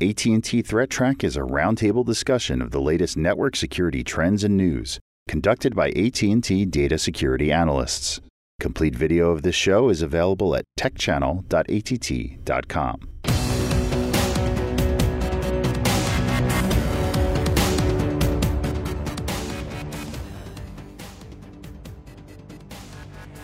[0.00, 5.74] AT&T ThreatTraq is a roundtable discussion of the latest network security trends and news, conducted
[5.74, 8.20] by AT&T data security analysts.
[8.60, 13.27] Complete video of this show is available at techchannel.att.com.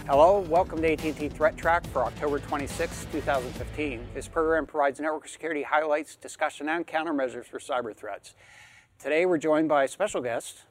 [0.06, 4.06] Hello, welcome to AT&T ThreatTraq for October 26, 2015.
[4.12, 8.34] This program provides network security highlights, discussion, and countermeasures for cyber threats.
[8.98, 10.64] Today we're joined by a special guest,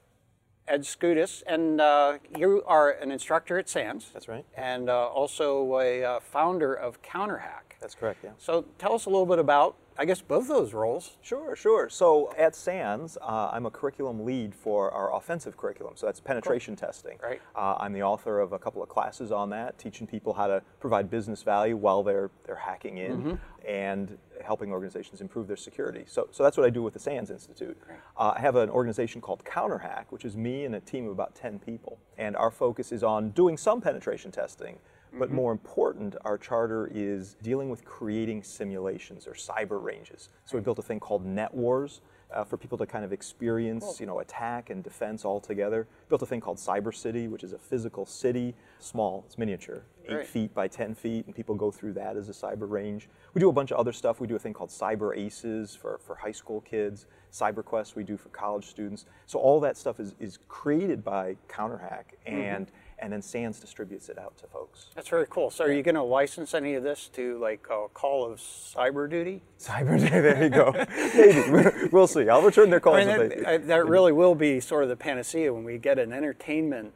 [0.67, 4.11] Ed Skoudis, and uh, you are an instructor at SANS.
[4.13, 4.45] That's right.
[4.55, 7.79] And uh, also a uh, founder of CounterHack.
[7.81, 8.33] That's correct, yeah.
[8.37, 11.17] So tell us a little bit about, I guess, both those roles.
[11.21, 11.89] Sure, sure.
[11.89, 15.93] So at SANS, uh, I'm a curriculum lead for our offensive curriculum.
[15.95, 16.87] So that's penetration cool.
[16.87, 17.17] testing.
[17.21, 17.41] Right.
[17.55, 20.61] Uh, I'm the author of a couple of classes on that, teaching people how to
[20.79, 23.67] provide business value while they're they're hacking in, mm-hmm.
[23.67, 26.03] and helping organizations improve their security.
[26.07, 27.77] So, so that's what I do with the SANS Institute.
[28.17, 31.35] Uh, I have an organization called CounterHack, which is me and a team of about
[31.35, 31.99] 10 people.
[32.17, 34.77] And our focus is on doing some penetration testing,
[35.17, 35.35] but mm-hmm.
[35.35, 40.29] more important, our charter is dealing with creating simulations or cyber ranges.
[40.45, 42.01] So we built a thing called NetWars,
[42.33, 43.95] uh, for people to kind of experience, cool.
[43.99, 45.87] you know, attack and defense all together.
[46.09, 50.15] Built a thing called Cyber City, which is a physical city, small, it's miniature, eight
[50.15, 50.27] right.
[50.27, 53.07] feet by 10 feet, and people go through that as a cyber range.
[53.33, 54.19] We do a bunch of other stuff.
[54.19, 58.03] We do a thing called Cyber Aces for, for high school kids, Cyber Quest we
[58.03, 59.05] do for college students.
[59.25, 62.35] So all that stuff is, is created by CounterHack, mm-hmm.
[62.35, 64.87] and mm-hmm and then SANS distributes it out to folks.
[64.95, 65.49] That's very cool.
[65.49, 69.09] So, are you going to license any of this to like a call of cyber
[69.09, 69.41] duty?
[69.59, 70.09] Cyber duty.
[70.09, 70.71] There you go.
[71.15, 72.29] Maybe we'll see.
[72.29, 72.97] I'll return their calls.
[72.97, 76.13] I mean, that, that, really will be sort of the panacea when we get an
[76.13, 76.93] entertainment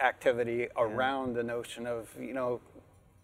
[0.00, 1.34] activity around yeah.
[1.38, 2.60] the notion of you know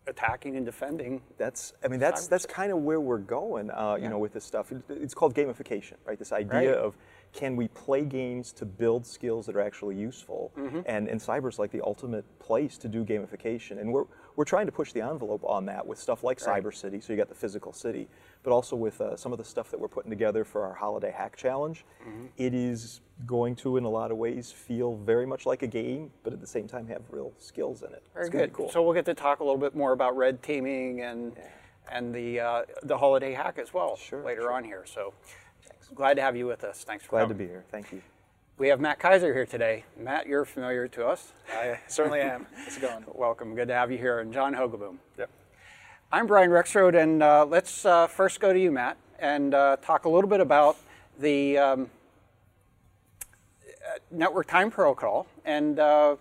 [0.07, 1.23] attacking and defending.
[1.39, 3.71] That's I mean that's that's kind of where we're going.
[3.71, 4.09] Uh, you yeah.
[4.11, 4.73] know with this stuff.
[4.89, 6.19] It's called gamification, right?
[6.19, 6.69] This idea right.
[6.69, 6.95] of
[7.35, 10.53] can we play games to build skills that are actually useful?
[10.57, 10.81] Mm-hmm.
[10.87, 13.81] And, and cyber is like the ultimate place to do gamification.
[13.81, 14.05] And we're,
[14.37, 16.63] we're trying to push the envelope on that with stuff like right.
[16.63, 18.09] Cyber City, so you got the physical city,
[18.45, 21.11] but also with uh, some of the stuff that we're putting together for our Holiday
[21.11, 21.85] Hack Challenge.
[22.03, 22.27] Mm-hmm.
[22.37, 26.11] It is going to, in a lot of ways, feel very much like a game,
[26.23, 28.05] but at the same time have real skills in it.
[28.15, 28.53] Very it's good.
[28.53, 28.71] Cool.
[28.71, 31.45] So we'll get to talk a little bit more about red teaming and yeah.
[31.91, 34.53] and the uh, the holiday hack as well sure, later sure.
[34.53, 34.85] on here.
[34.87, 35.13] So
[35.95, 36.85] glad to have you with us.
[36.85, 37.39] Thanks for glad coming.
[37.39, 37.65] to be here.
[37.71, 38.03] Thank you.
[38.57, 39.85] We have Matt Kaiser here today.
[39.99, 41.33] Matt, you're familiar to us.
[41.53, 42.47] I certainly am.
[42.57, 43.05] How's it going?
[43.13, 43.55] Welcome.
[43.57, 44.21] Good to have you here.
[44.21, 44.99] And John Hogoboom.
[45.19, 45.29] Yep.
[46.13, 50.05] I'm Brian Rexroad, and uh, let's uh, first go to you, Matt, and uh, talk
[50.05, 50.77] a little bit about
[51.19, 51.91] the um,
[53.67, 55.27] uh, network time protocol.
[55.45, 56.15] And uh,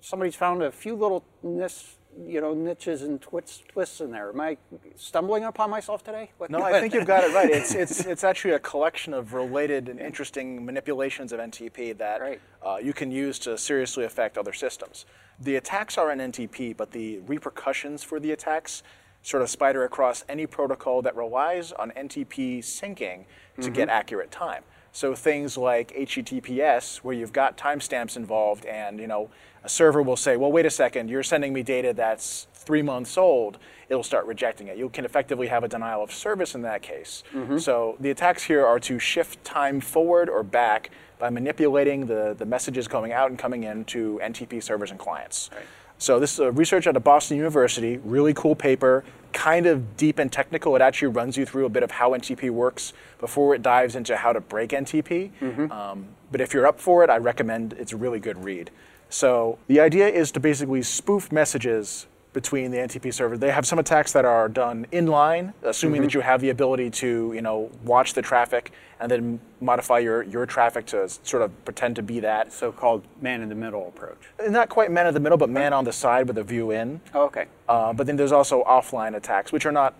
[0.00, 1.96] somebody's found a few little nis-
[2.26, 4.30] you know niches and twists twists in there.
[4.30, 4.56] Am I
[4.96, 6.30] stumbling upon myself today?
[6.38, 7.50] What, no, I think you've got it right.
[7.50, 12.40] It's it's it's actually a collection of related and interesting manipulations of NTP that right.
[12.64, 15.06] uh, you can use to seriously affect other systems.
[15.40, 18.82] The attacks are in NTP, but the repercussions for the attacks
[19.22, 23.24] sort of spider across any protocol that relies on NTP syncing
[23.56, 23.72] to mm-hmm.
[23.72, 24.64] get accurate time.
[24.98, 29.30] So things like HTTPS, where you've got timestamps involved, and you know
[29.62, 33.16] a server will say, "Well, wait a second, you're sending me data that's three months
[33.16, 34.76] old." It'll start rejecting it.
[34.76, 37.22] You can effectively have a denial of service in that case.
[37.32, 37.58] Mm-hmm.
[37.58, 42.44] So the attacks here are to shift time forward or back by manipulating the, the
[42.44, 45.48] messages going out and coming in to NTP servers and clients.
[45.54, 45.64] Right.
[45.98, 50.20] So this is a research out of Boston University, really cool paper, kind of deep
[50.20, 50.76] and technical.
[50.76, 54.16] It actually runs you through a bit of how NTP works before it dives into
[54.16, 55.30] how to break NTP.
[55.40, 55.72] Mm-hmm.
[55.72, 58.70] Um, but if you're up for it, I recommend it's a really good read.
[59.10, 63.36] So the idea is to basically spoof messages between the NTP server.
[63.38, 66.04] They have some attacks that are done inline, assuming mm-hmm.
[66.04, 70.22] that you have the ability to, you know, watch the traffic and then modify your,
[70.22, 72.52] your traffic to sort of pretend to be that.
[72.52, 74.18] So-called man-in-the-middle approach.
[74.48, 77.00] Not quite man in the middle, but man on the side with a view in.
[77.14, 77.46] Oh, okay.
[77.68, 79.94] Uh, but then there's also offline attacks, which are not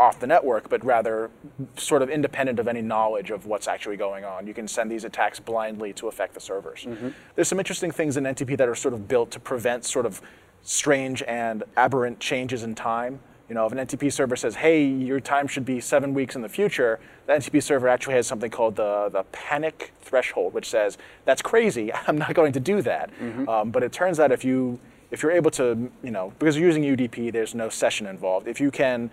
[0.00, 1.30] off the network, but rather
[1.76, 4.46] sort of independent of any knowledge of what's actually going on.
[4.46, 6.84] You can send these attacks blindly to affect the servers.
[6.84, 7.10] Mm-hmm.
[7.34, 10.22] There's some interesting things in NTP that are sort of built to prevent sort of
[10.62, 13.20] strange and aberrant changes in time.
[13.48, 16.42] You know, if an NTP server says, hey, your time should be seven weeks in
[16.42, 20.98] the future, the NTP server actually has something called the, the panic threshold, which says,
[21.24, 23.10] that's crazy, I'm not going to do that.
[23.20, 23.48] Mm-hmm.
[23.48, 24.78] Um, but it turns out if you
[25.10, 28.46] if you're able to, you know, because you're using UDP, there's no session involved.
[28.46, 29.10] If you can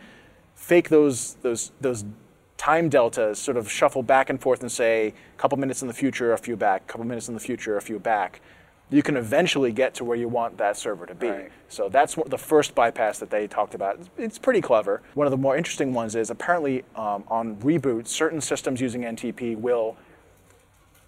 [0.56, 2.06] fake those those those
[2.58, 5.94] time deltas, sort of shuffle back and forth and say a couple minutes in the
[5.94, 8.42] future, a few back, a couple minutes in the future, a few back.
[8.90, 11.30] You can eventually get to where you want that server to be.
[11.30, 11.52] Right.
[11.68, 14.00] So that's what the first bypass that they talked about.
[14.00, 15.02] It's, it's pretty clever.
[15.14, 19.58] One of the more interesting ones is apparently um, on reboot, certain systems using NTP
[19.58, 19.98] will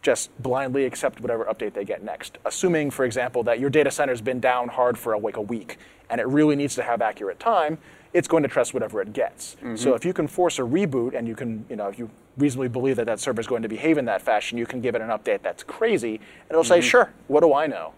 [0.01, 2.37] just blindly accept whatever update they get next.
[2.45, 5.77] Assuming, for example, that your data center's been down hard for like a week
[6.09, 7.77] and it really needs to have accurate time,
[8.13, 9.55] it's going to trust whatever it gets.
[9.75, 12.09] So if you can force a reboot and you can, you know, if you
[12.39, 14.95] reasonably believe that that server is going to behave in that fashion, you can give
[14.95, 16.87] it an update that's crazy and it'll say, mm-hmm.
[16.87, 17.93] sure, what do I know?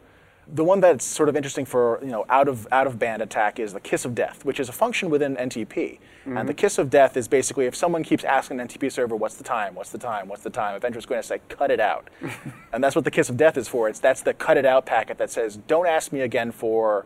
[0.54, 3.58] The one that's sort of interesting for you know out of out of band attack
[3.60, 6.00] is the kiss of death, which is a function within NTP.
[6.26, 6.52] And the mm-hmm.
[6.58, 9.76] kiss of death is basically if someone keeps asking an NTP server, "What's the time?
[9.76, 10.28] What's the time?
[10.28, 12.10] What's the time?" Eventually, it's going to say, "Cut it out,"
[12.74, 13.88] and that's what the kiss of death is for.
[13.88, 17.06] It's that's the cut it out packet that says, "Don't ask me again for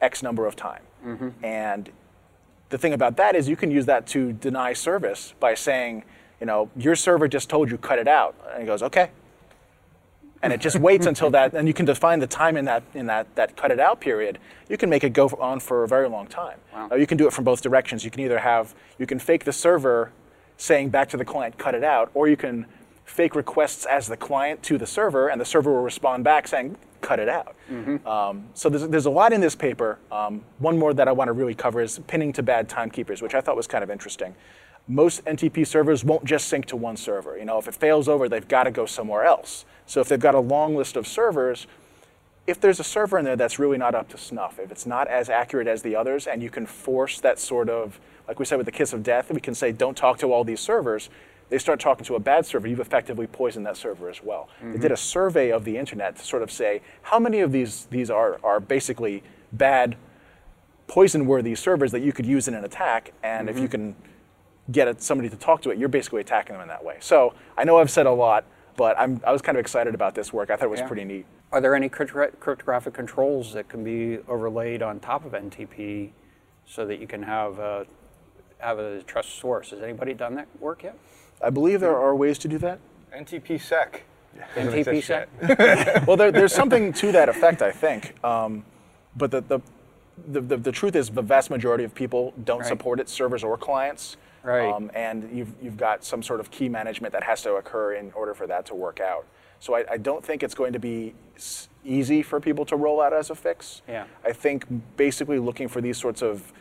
[0.00, 1.44] X number of time." Mm-hmm.
[1.44, 1.90] And
[2.68, 6.04] the thing about that is you can use that to deny service by saying,
[6.40, 9.10] you know, your server just told you cut it out, and it goes, okay,
[10.42, 13.06] and it just waits until that, and you can define the time in that in
[13.06, 14.38] that that cut it out period.
[14.68, 16.58] You can make it go on for a very long time.
[16.72, 16.88] Wow.
[16.88, 18.04] Now, you can do it from both directions.
[18.04, 20.12] You can either have you can fake the server
[20.58, 22.66] saying back to the client cut it out, or you can
[23.04, 26.76] fake requests as the client to the server, and the server will respond back saying
[27.00, 27.54] cut it out.
[28.06, 29.98] Um, so there's, there's a lot in this paper.
[30.10, 33.34] Um, one more that I want to really cover is pinning to bad timekeepers, which
[33.34, 34.34] I thought was kind of interesting.
[34.88, 37.36] Most NTP servers won't just sync to one server.
[37.36, 39.64] You know, if it fails over, they've got to go somewhere else.
[39.86, 41.66] So if they've got a long list of servers,
[42.46, 45.08] if there's a server in there that's really not up to snuff, if it's not
[45.08, 47.98] as accurate as the others, and you can force that sort of,
[48.28, 50.44] like we said with the kiss of death, we can say, don't talk to all
[50.44, 51.10] these servers.
[51.48, 54.48] They start talking to a bad server, you've effectively poisoned that server as well.
[54.60, 54.80] They mm-hmm.
[54.80, 58.10] did a survey of the internet to sort of say, how many of these, these
[58.10, 59.22] are, are basically
[59.52, 59.96] bad,
[60.86, 63.70] poison worthy servers that you could use in an attack, and if you mm-hmm.
[63.70, 63.96] can
[64.70, 66.96] get somebody to talk to it, you're basically attacking them in that way.
[67.00, 68.44] So I know I've said a lot,
[68.76, 70.50] but I'm, I was kind of excited about this work.
[70.50, 70.86] I thought it was Yeah.
[70.88, 71.26] pretty neat.
[71.52, 76.10] Are there any cryptographic controls that can be overlaid on top of NTP
[76.66, 77.86] so that you can have a,
[78.58, 79.70] have a trust source?
[79.70, 80.98] Has anybody done that work yet?
[81.40, 82.80] I believe there are ways to do that.
[83.16, 84.02] NTP sec.
[84.56, 85.28] NTP sec?
[86.06, 88.22] well, there, there's something to that effect, I think.
[88.24, 88.64] Um,
[89.16, 89.60] but the, the,
[90.26, 92.66] the, the, the truth is, the vast majority of people don't Right.
[92.68, 94.16] support it, servers or clients.
[94.46, 94.72] Right.
[94.72, 98.12] Um, and you've, you've got some sort of key management that has to occur in
[98.12, 99.26] order for that to work out.
[99.60, 101.14] So I, I don't think it's going to be
[101.84, 103.82] easy for people to roll out as a fix.
[103.88, 104.04] Yeah.
[104.24, 104.64] I think
[104.96, 106.52] basically looking for these sorts of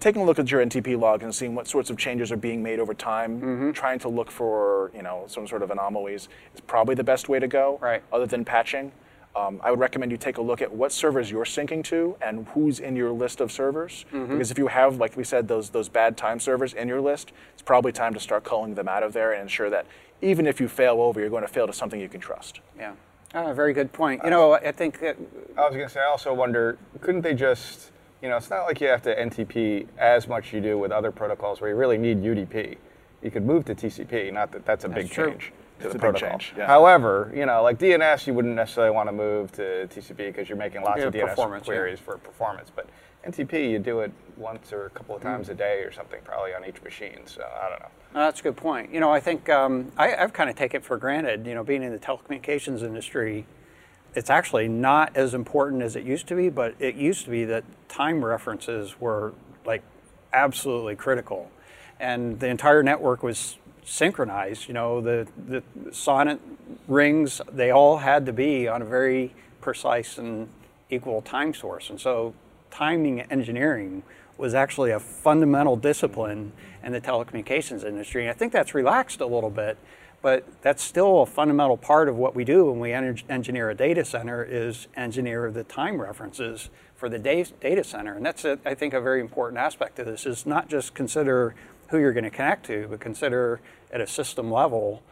[0.00, 2.62] taking a look at your NTP logs and seeing what sorts of changes are being
[2.62, 3.70] made over time, Mm-hmm.
[3.72, 7.38] trying to look for you know some sort of anomalies is probably the best way
[7.38, 7.78] to go.
[7.80, 8.02] Right.
[8.12, 8.92] Other than patching,
[9.36, 12.46] um, I would recommend you take a look at what servers you're syncing to and
[12.48, 14.06] who's in your list of servers.
[14.12, 14.32] Mm-hmm.
[14.32, 17.32] Because if you have, like we said, those those bad time servers in your list,
[17.52, 19.86] it's probably time to start culling them out of there and ensure that
[20.22, 22.60] even if you fail over, you're going to fail to something you can trust.
[22.78, 22.94] Yeah.
[23.34, 24.22] Ah, very good point.
[24.24, 25.16] You know, I think that,
[25.58, 27.90] I was going to say, I also wonder, couldn't they just,
[28.22, 31.10] you know, it's not like you have to NTP as much you do with other
[31.10, 32.76] protocols where you really need UDP.
[33.22, 35.32] You could move to TCP, not that that's a big true.
[35.32, 36.30] change to It's the a big protocol.
[36.38, 36.66] change, yeah.
[36.66, 40.58] However, you know, like DNS, you wouldn't necessarily want to move to TCP because you're
[40.58, 41.74] making lots Yeah, of DNS performance, yeah.
[41.74, 42.70] queries for performance.
[42.74, 42.86] But
[43.26, 45.18] NTP, you do it once or a couple Mm.
[45.18, 47.20] of times a day or something, probably on each machine.
[47.26, 47.88] So I don't know.
[48.14, 48.92] No, that's a good point.
[48.92, 51.64] You know, I think um, I, I've kind of taken it for granted, you know,
[51.64, 53.44] being in the telecommunications industry,
[54.14, 57.44] it's actually not as important as it used to be, but it used to be
[57.44, 59.34] that time references were
[59.66, 59.82] like
[60.32, 61.50] absolutely critical.
[61.98, 63.56] And the entire network was
[63.86, 65.62] synchronized, you know, the, the
[65.92, 66.40] SONET
[66.88, 70.48] rings, they all had to be on a very precise and
[70.90, 71.88] equal time source.
[71.88, 72.34] And so
[72.70, 74.02] timing engineering
[74.36, 76.52] was actually a fundamental discipline
[76.82, 78.22] in the telecommunications industry.
[78.22, 79.78] And I think that's relaxed a little bit,
[80.20, 83.74] but that's still a fundamental part of what we do when we en- engineer a
[83.74, 88.14] data center is engineer the time references for the da- data center.
[88.14, 91.54] And that's, a, I think, a very important aspect of this is not just consider
[91.88, 93.60] who you're going to connect to, but consider
[93.92, 95.02] at a system level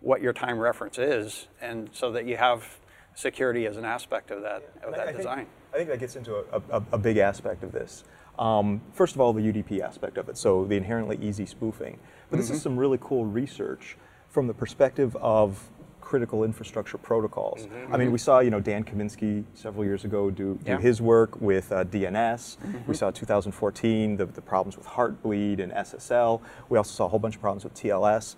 [0.00, 2.78] what your time reference is, and so that you have
[3.14, 5.46] security as an aspect of that, of I- that I think- design.
[5.72, 8.04] I think that gets into a, a, a big aspect of this.
[8.38, 11.98] Um, first of all, the UDP aspect of it, so the inherently easy spoofing.
[12.30, 13.96] But this is some really cool research
[14.28, 15.68] from the perspective of
[16.14, 17.66] critical infrastructure protocols.
[17.92, 20.78] I mean, we saw, you know, Dan Kaminsky several years ago do, do Yeah.
[20.78, 22.56] his work with uh, DNS.
[22.86, 26.40] We saw 2014 the, the problems with Heartbleed and SSL.
[26.68, 28.36] We also saw a whole bunch of problems with TLS.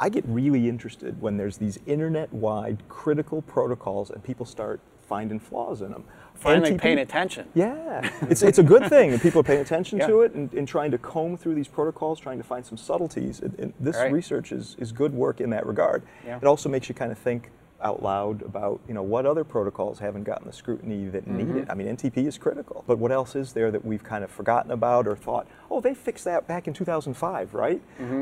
[0.00, 5.82] I get really interested when there's these internet-wide critical protocols and people start finding flaws
[5.82, 6.04] in them.
[6.40, 7.48] Finally NTP paying attention.
[7.54, 10.06] yeah, it's, it's a good thing, and people are paying attention Yeah.
[10.06, 13.40] to it and, and trying to comb through these protocols, trying to find some subtleties.
[13.40, 14.10] And, and this Right.
[14.10, 16.02] research is, is good work in that regard.
[16.26, 16.38] Yeah.
[16.38, 17.50] It also makes you kind of think
[17.82, 21.58] out loud about you know what other protocols haven't gotten the scrutiny that need Mm-hmm.
[21.58, 21.70] it.
[21.70, 24.70] I mean, NTP is critical, but what else is there that we've kind of forgotten
[24.70, 27.80] about or thought, oh, they fixed that back in 2005, right?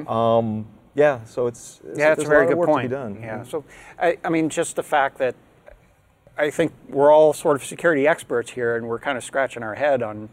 [0.09, 1.99] Um, yeah, so it's Mm-hmm.
[2.01, 2.85] Yeah, that's a very good work point.
[2.85, 3.19] To be done.
[3.21, 3.43] Yeah.
[3.45, 3.65] So,
[4.01, 5.35] I, I mean, just the fact that
[6.38, 9.75] I think we're all sort of security experts here, and we're kind of scratching our
[9.75, 10.28] head on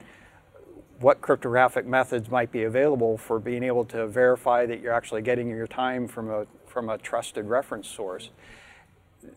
[0.99, 5.49] what cryptographic methods might be available for being able to verify that you're actually getting
[5.49, 8.29] your time from a from a trusted reference source.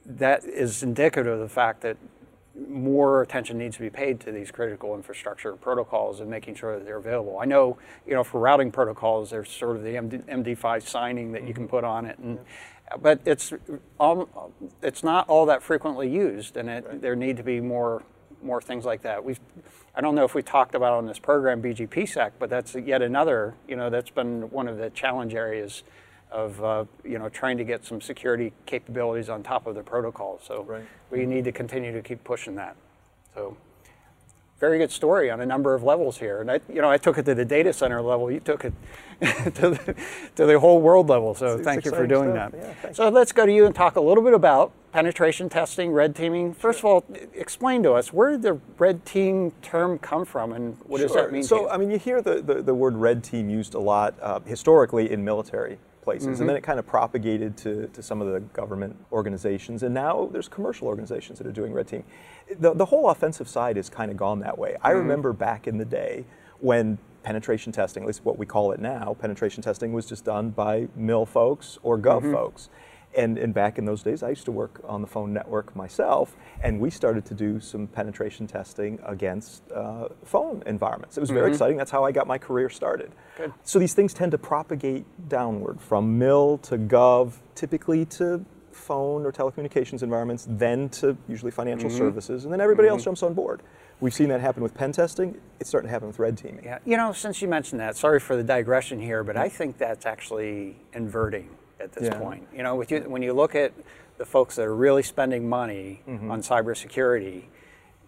[0.04, 1.96] That is indicative of the fact that
[2.66, 6.84] more attention needs to be paid to these critical infrastructure protocols and making sure that
[6.84, 7.38] they're available.
[7.38, 11.46] I know, you know, for routing protocols, there's sort of the MD, MD5 signing that
[11.46, 12.38] you can put on it, and
[13.02, 13.52] but it's
[14.00, 14.26] um,
[14.82, 18.02] it's not all that frequently used, and it, there need to be more
[18.42, 19.24] more things like that.
[19.24, 19.40] We've
[19.94, 23.54] I don't know if we talked about on this program BGPSec, but that's yet another,
[23.66, 25.82] you know, that's been one of the challenge areas
[26.30, 30.40] of uh, you know trying to get some security capabilities on top of the protocol.
[30.42, 30.85] So Right.
[31.11, 32.76] we need to continue to keep pushing that.
[33.35, 33.56] So
[34.61, 36.40] very good story on a number of levels here.
[36.40, 38.28] And I, you know, I took it to the data center level.
[38.28, 38.73] You took it
[39.54, 39.94] to, the,
[40.35, 41.32] to the whole world level.
[41.37, 42.50] So It's thank you for doing stuff.
[42.52, 42.76] that.
[42.82, 46.16] Yeah, so let's go to you and talk a little bit about penetration testing, red
[46.16, 46.54] teaming.
[46.54, 47.04] First of all,
[47.35, 51.23] explain to us where did the red team term come from, and what does Sure.
[51.23, 51.42] that mean?
[51.42, 51.68] to So, you?
[51.68, 55.08] I mean, you hear the, the, the word red team used a lot uh, historically
[55.12, 56.40] in military places, Mm-hmm.
[56.42, 60.28] and then it kind of propagated to, to some of the government organizations, and now
[60.32, 62.02] there's commercial organizations that are doing red team.
[62.58, 64.76] The, the whole offensive side has kind of gone that way.
[64.82, 64.98] I Mm-hmm.
[65.00, 66.24] remember back in the day
[66.60, 70.48] when penetration testing, at least what we call it now, penetration testing was just done
[70.48, 72.32] by mill folks or gov Mm-hmm.
[72.32, 72.70] folks.
[73.16, 76.36] And, and back in those days, I used to work on the phone network myself,
[76.62, 81.16] and we started to do some penetration testing against uh, phone environments.
[81.16, 81.52] It was very mm-hmm.
[81.54, 81.76] exciting.
[81.78, 83.12] That's how I got my career started.
[83.36, 83.52] Good.
[83.64, 89.32] So these things tend to propagate downward from mill to gov, typically to phone or
[89.32, 91.98] telecommunications environments, then to usually financial mm-hmm.
[91.98, 93.06] services, and then everybody else mm-hmm.
[93.06, 93.62] jumps on board.
[94.00, 95.40] We've seen that happen with pen testing.
[95.58, 96.64] It's starting to happen with red teaming.
[96.64, 99.76] Yeah, you know, since you mentioned that, sorry for the digression here, but I think
[99.76, 101.48] that's actually inverting
[101.80, 102.18] at this Yeah.
[102.18, 102.47] point.
[102.54, 103.73] You know, with you, when you look at
[104.18, 106.30] the folks that are really spending money Mm-hmm.
[106.30, 107.44] on cybersecurity,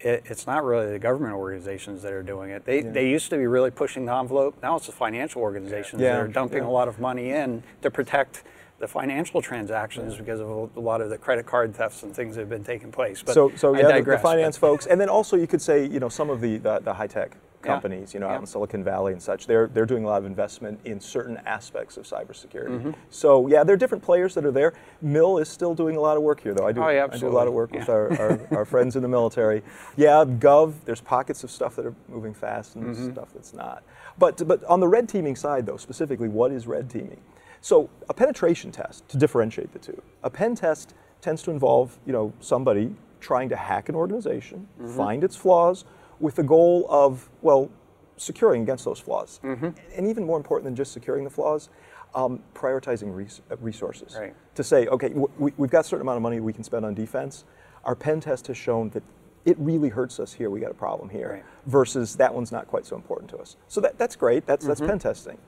[0.00, 2.64] it, it's not really the government organizations that are doing it.
[2.64, 4.56] They, they used to be really pushing the envelope.
[4.62, 6.68] Now it's the financial organizations Yeah, that are dumping yeah.
[6.68, 8.44] a lot of money in to protect
[8.78, 12.40] the financial transactions because of a lot of the credit card thefts and things that
[12.40, 13.22] have been taking place.
[13.22, 15.60] But so, so yeah, the- the, digress, but- finance folks, and then also you could
[15.60, 17.72] say, you know, some of the the, the high tech Yeah.
[17.72, 18.34] companies, you know, Yeah.
[18.34, 21.38] out in Silicon Valley and such, they're they're doing a lot of investment in certain
[21.44, 22.68] aspects of cybersecurity.
[22.78, 22.90] Mm-hmm.
[23.10, 24.72] So yeah, there are different players that are there.
[25.02, 26.66] Mill is still doing a lot of work here, though.
[26.66, 28.96] I do Oh, yeah, I do a lot of work with our, our, our friends
[28.96, 29.62] in the military.
[29.96, 33.12] Yeah, Gov, there's pockets of stuff that are moving fast and Mm-hmm.
[33.12, 33.82] stuff that's not.
[34.18, 37.20] But but on the red teaming side, though, specifically, what is red teaming?
[37.60, 40.00] So a penetration test to differentiate the two.
[40.22, 45.22] A pen test tends to involve, you know, somebody trying to hack an organization, find
[45.22, 45.84] its flaws,
[46.20, 47.70] with the goal of, well,
[48.16, 49.40] securing against those flaws.
[49.42, 49.74] And
[50.06, 51.70] even more important than just securing the flaws,
[52.14, 54.16] um, prioritizing res- resources.
[54.18, 54.34] Right.
[54.56, 56.84] To say, okay, w- we, we've got a certain amount of money we can spend
[56.84, 57.44] on defense.
[57.84, 59.02] Our pen test has shown that
[59.46, 60.50] it really hurts us here.
[60.50, 61.30] We got a problem here.
[61.34, 61.44] Right.
[61.64, 63.56] Versus that one's not quite so important to us.
[63.68, 64.44] So that, that's great.
[64.44, 64.68] That's Mm-hmm.
[64.68, 65.38] that's pen testing.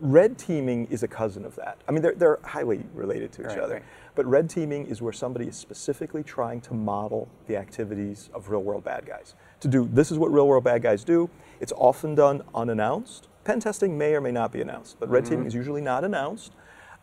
[0.00, 1.78] Red teaming is a cousin of that.
[1.86, 3.82] I mean, they're, they're highly related to each Right, other.
[4.16, 8.62] But red teaming is where somebody is specifically trying to model the activities of real
[8.64, 9.34] world bad guys.
[9.60, 11.30] To do this is what real world bad guys do.
[11.60, 13.28] It's often done unannounced.
[13.44, 15.30] Pen testing may or may not be announced, but red Mm-hmm.
[15.32, 16.52] teaming is usually not announced.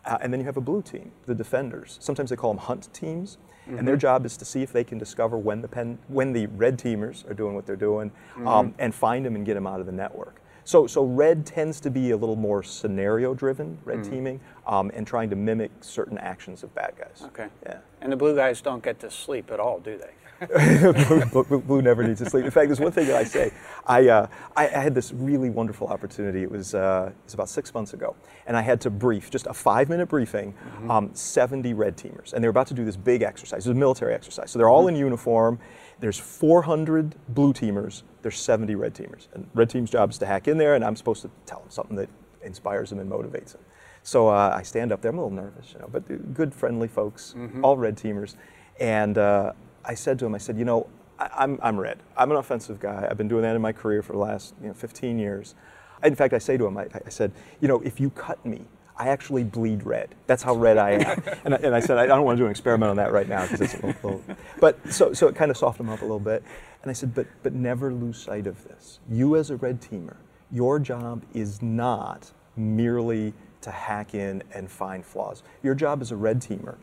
[0.06, 1.98] Uh, and then you have a blue team, the defenders.
[2.02, 3.86] Sometimes they call them hunt teams, and Mm-hmm.
[3.86, 6.78] their job is to see if they can discover when the pen, when the red
[6.78, 8.48] teamers are doing what they're doing, Mm-hmm.
[8.48, 10.42] um, and find them and get them out of the network.
[10.66, 14.10] So, so red tends to be a little more scenario-driven, red Mm.
[14.10, 17.24] teaming, um, and trying to mimic certain actions of bad guys.
[17.28, 17.48] Okay.
[17.66, 17.80] Yeah.
[18.02, 20.12] And the blue guys don't get to sleep at all, do they?
[20.40, 22.46] Blue, Blue- Blue never needs to sleep.
[22.46, 23.52] In fact, there's one thing that I say.
[23.86, 26.44] I, uh, I, I had this really wonderful opportunity.
[26.44, 29.48] It was, uh, it was about six months ago, and I had to brief, just
[29.48, 30.54] a five-minute briefing,
[30.90, 33.66] um, 70 red teamers, and they were about to do this big exercise.
[33.66, 35.60] It was a military exercise, so they're all in uniform.
[36.00, 38.04] There's 400 blue teamers.
[38.22, 40.96] There's 70 red teamers, and red team's job is to hack in there, and I'm
[40.96, 42.10] supposed to tell them something that
[42.42, 43.62] inspires them and motivates them.
[44.06, 45.12] So uh, I stand up there.
[45.12, 48.36] I'm a little nervous, you know, but good, friendly folks, all red teamers.
[48.80, 49.54] And uh,
[49.86, 50.88] I said to him, I said, you know,
[51.20, 52.00] I, I'm, I'm red.
[52.18, 53.08] I'm an offensive guy.
[53.10, 55.56] I've been doing that in my career for the last you know, 15 years.
[56.04, 58.66] In fact, I say to him, I, I said, you know, if you cut me,
[58.98, 60.14] I actually bleed red.
[60.28, 61.24] That's how red I am.
[61.46, 63.28] and, I, and I said, I don't want to do an experiment on that right
[63.28, 64.38] now because it's a little, little.
[64.60, 66.44] But so, so it kind of softened him up a little bit.
[66.82, 69.00] And I said, but, but never lose sight of this.
[69.10, 70.18] You as a red teamer,
[70.52, 75.42] your job is not merely to hack in and find flaws.
[75.64, 76.76] Your job as a red teamer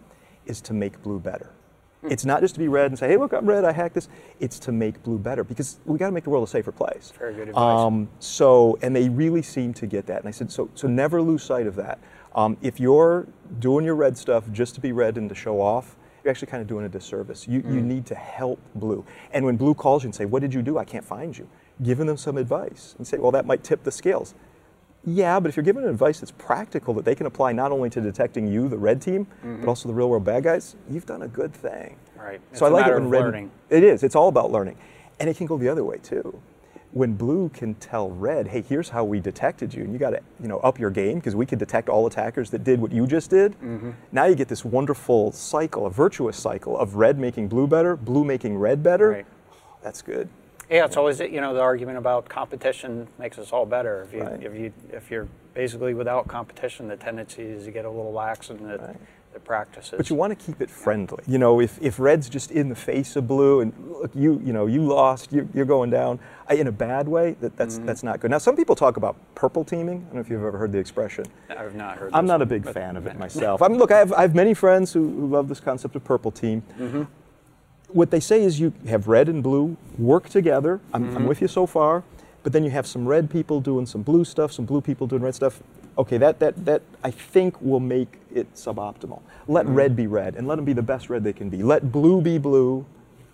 [0.47, 1.50] is to make blue better.
[2.11, 4.09] It's not just to be red and say, hey, look, I'm red, I hacked this.
[4.38, 7.12] It's to make blue better because we got to make the world a safer place.
[7.19, 7.80] Very good advice.
[7.80, 10.21] Um, so, and they really seem to get that.
[10.21, 11.99] And I said, so, so never lose sight of that.
[12.35, 13.26] Um, if you're
[13.59, 16.61] doing your red stuff just to be red and to show off, you're actually kind
[16.62, 17.47] of doing a disservice.
[17.49, 17.75] You, Mm.
[17.75, 19.04] you need to help Blue.
[19.33, 20.78] And when Blue calls you and say, what did you do?
[20.78, 21.49] I can't find you.
[21.83, 24.35] Giving them some advice and say, well, that might tip the scales.
[25.04, 28.00] Yeah, but if you're giving advice that's practical that they can apply not only to
[28.00, 31.28] detecting you, the red team, but also the real world bad guys, you've done a
[31.28, 31.97] good thing.
[31.97, 32.21] Mm-hmm.
[32.21, 32.40] Right.
[32.50, 33.23] It's So I like it when red.
[33.23, 33.50] learning.
[33.71, 34.02] It is.
[34.02, 34.76] It's all about learning,
[35.19, 36.40] and it can go the other way too.
[36.92, 40.21] When blue can tell red, "Hey, here's how we detected you," and you got to
[40.40, 43.07] you know up your game because we could detect all attackers that did what you
[43.07, 43.52] just did.
[43.61, 43.90] Mm-hmm.
[44.12, 48.25] Now you get this wonderful cycle, a virtuous cycle of red making blue better, blue
[48.25, 49.11] making red better.
[49.11, 49.26] Right.
[49.83, 50.28] That's good.
[50.70, 54.02] Yeah, it's always you know the argument about competition makes us all better.
[54.02, 54.42] If you Right.
[54.42, 58.50] if you if you're basically without competition, the tendency is to get a little lax
[58.50, 58.94] in the,
[59.34, 59.94] the practices.
[59.96, 61.22] But you want to keep it friendly.
[61.26, 64.52] You know, if, if red's just in the face of blue and look, you you
[64.52, 67.86] know, you lost, you're, you're going down I- in a bad way, that, that's Mm-hmm.
[67.86, 68.30] that's not good.
[68.30, 69.98] Now, some people talk about purple teaming.
[69.98, 71.24] I don't know if you've ever heard the expression.
[71.48, 72.10] I've not heard.
[72.14, 73.60] I'm not a big fan of it myself.
[73.60, 76.04] I mean, look, I have, I have many friends who, who love this concept of
[76.04, 76.62] purple team.
[76.78, 77.02] Mm-hmm.
[77.92, 80.80] What they say is you have red and blue work together.
[80.92, 81.16] I'm, Mm-hmm.
[81.16, 82.02] I'm with you so far,
[82.42, 85.23] but then you have some red people doing some blue stuff, some blue people doing
[85.23, 85.62] red stuff.
[85.99, 89.20] Okay, that, that, that I think will make it suboptimal.
[89.49, 89.75] Let Mm-hmm.
[89.75, 91.62] red be red and let them be the best red they can be.
[91.62, 92.87] Let blue be blue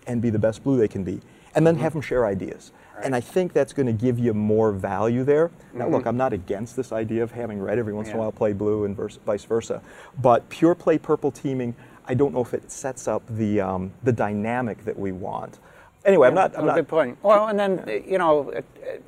[0.07, 1.19] and be the best blue they can be.
[1.53, 2.71] And then have them share ideas.
[3.03, 5.51] And I think that's going to give you more value there.
[5.73, 8.31] Now, look, I'm not against this idea of having red every once in a while
[8.31, 9.81] play blue and vice versa.
[10.19, 11.75] But pure play purple teaming,
[12.07, 15.59] I don't know if it sets up the, um, the dynamic that we want.
[16.05, 16.57] Anyway, I'm not.
[16.57, 17.17] I'm not good point.
[17.21, 19.03] Well, and then uh, you know, it, it,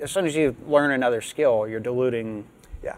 [0.00, 2.46] as soon as you learn another skill, you're diluting
[2.82, 2.96] yeah.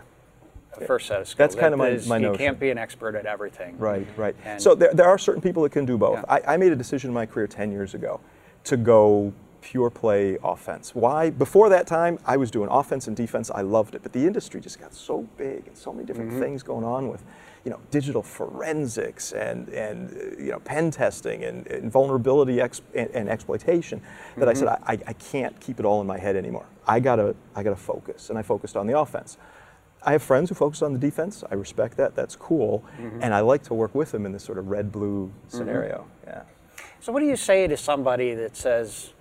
[0.87, 1.39] first set of skills.
[1.39, 3.77] That's kind of That my- is, my You can't be an expert at everything.
[3.77, 4.37] Right, right.
[4.45, 6.19] And- so there, there are certain people that can do both.
[6.19, 6.25] Yeah.
[6.47, 8.21] I, I made a decision in my career 10 years ago
[8.65, 10.95] to go pure play offense.
[10.95, 11.31] Why?
[11.31, 13.51] Before that time, I was doing offense and defense.
[13.51, 14.03] I loved it.
[14.03, 16.41] But the industry just got so big and so many different Mm-hmm.
[16.41, 17.25] things going on with,
[17.65, 22.83] you know, digital forensics and, and uh, you know, pen testing and, and vulnerability ex-
[22.95, 24.01] and, and exploitation
[24.37, 24.91] that I said, Mm-hmm.
[24.91, 26.67] I, I can't keep it all in my head anymore.
[26.87, 28.31] I gotta, I gotta focus.
[28.31, 29.37] And I focused on the offense.
[30.03, 31.45] I have friends who focus on the defense.
[31.51, 32.15] I respect that.
[32.17, 32.83] That's cool.
[32.99, 33.23] Mm-hmm.
[33.23, 36.07] And I like to work with them in this sort of red blue scenario.
[36.27, 36.43] Yeah.
[37.01, 39.20] So, what do you say to somebody that says, "Heck,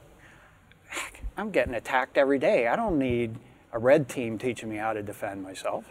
[1.39, 2.67] "I'm getting attacked every day.
[2.67, 3.35] I don't need
[3.71, 5.85] a red team teaching me how to defend myself"?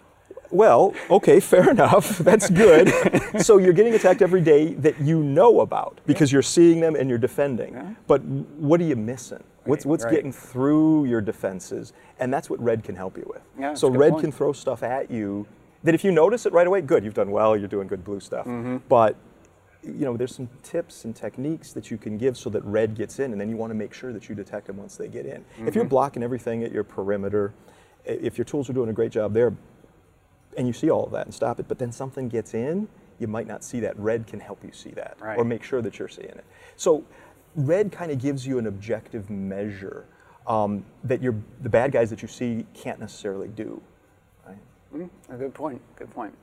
[0.51, 2.19] Well, okay, fair enough.
[2.19, 2.93] That's good.
[3.41, 7.09] so you're getting attacked every day that you know about because you're seeing them and
[7.09, 7.97] you're defending.
[8.07, 9.43] But what are you missing?
[9.65, 10.15] What's, what's right.
[10.15, 11.93] getting through your defenses?
[12.19, 13.43] And that's what red can help you with.
[13.59, 14.23] Yeah, so red point.
[14.23, 15.47] can throw stuff at you
[15.85, 18.21] that if you notice it right away, good, you've done well, you're doing good blue
[18.21, 18.47] stuff.
[18.47, 18.79] Mm-hmm.
[18.89, 19.17] But
[19.93, 23.19] you know, there's some tips and techniques that you can give so that red gets
[23.19, 25.27] in, and then you want to make sure that you detect them once they get
[25.27, 25.33] in.
[25.37, 25.75] If Mm-hmm.
[25.75, 27.53] you're blocking everything at your perimeter,
[28.05, 29.55] if your tools are doing a great job there,
[30.57, 33.27] and you see all of that and stop it, but then something gets in, you
[33.27, 33.99] might not see that.
[33.99, 35.39] Red can help you see that, Right.
[35.39, 36.45] or make sure that you're seeing it.
[36.77, 37.05] So,
[37.55, 40.07] red kind of gives you an objective measure
[40.47, 43.83] um, that the bad guys that you see can't necessarily do.
[44.93, 45.11] Right?
[45.29, 45.83] A good point.
[45.97, 46.35] Good point.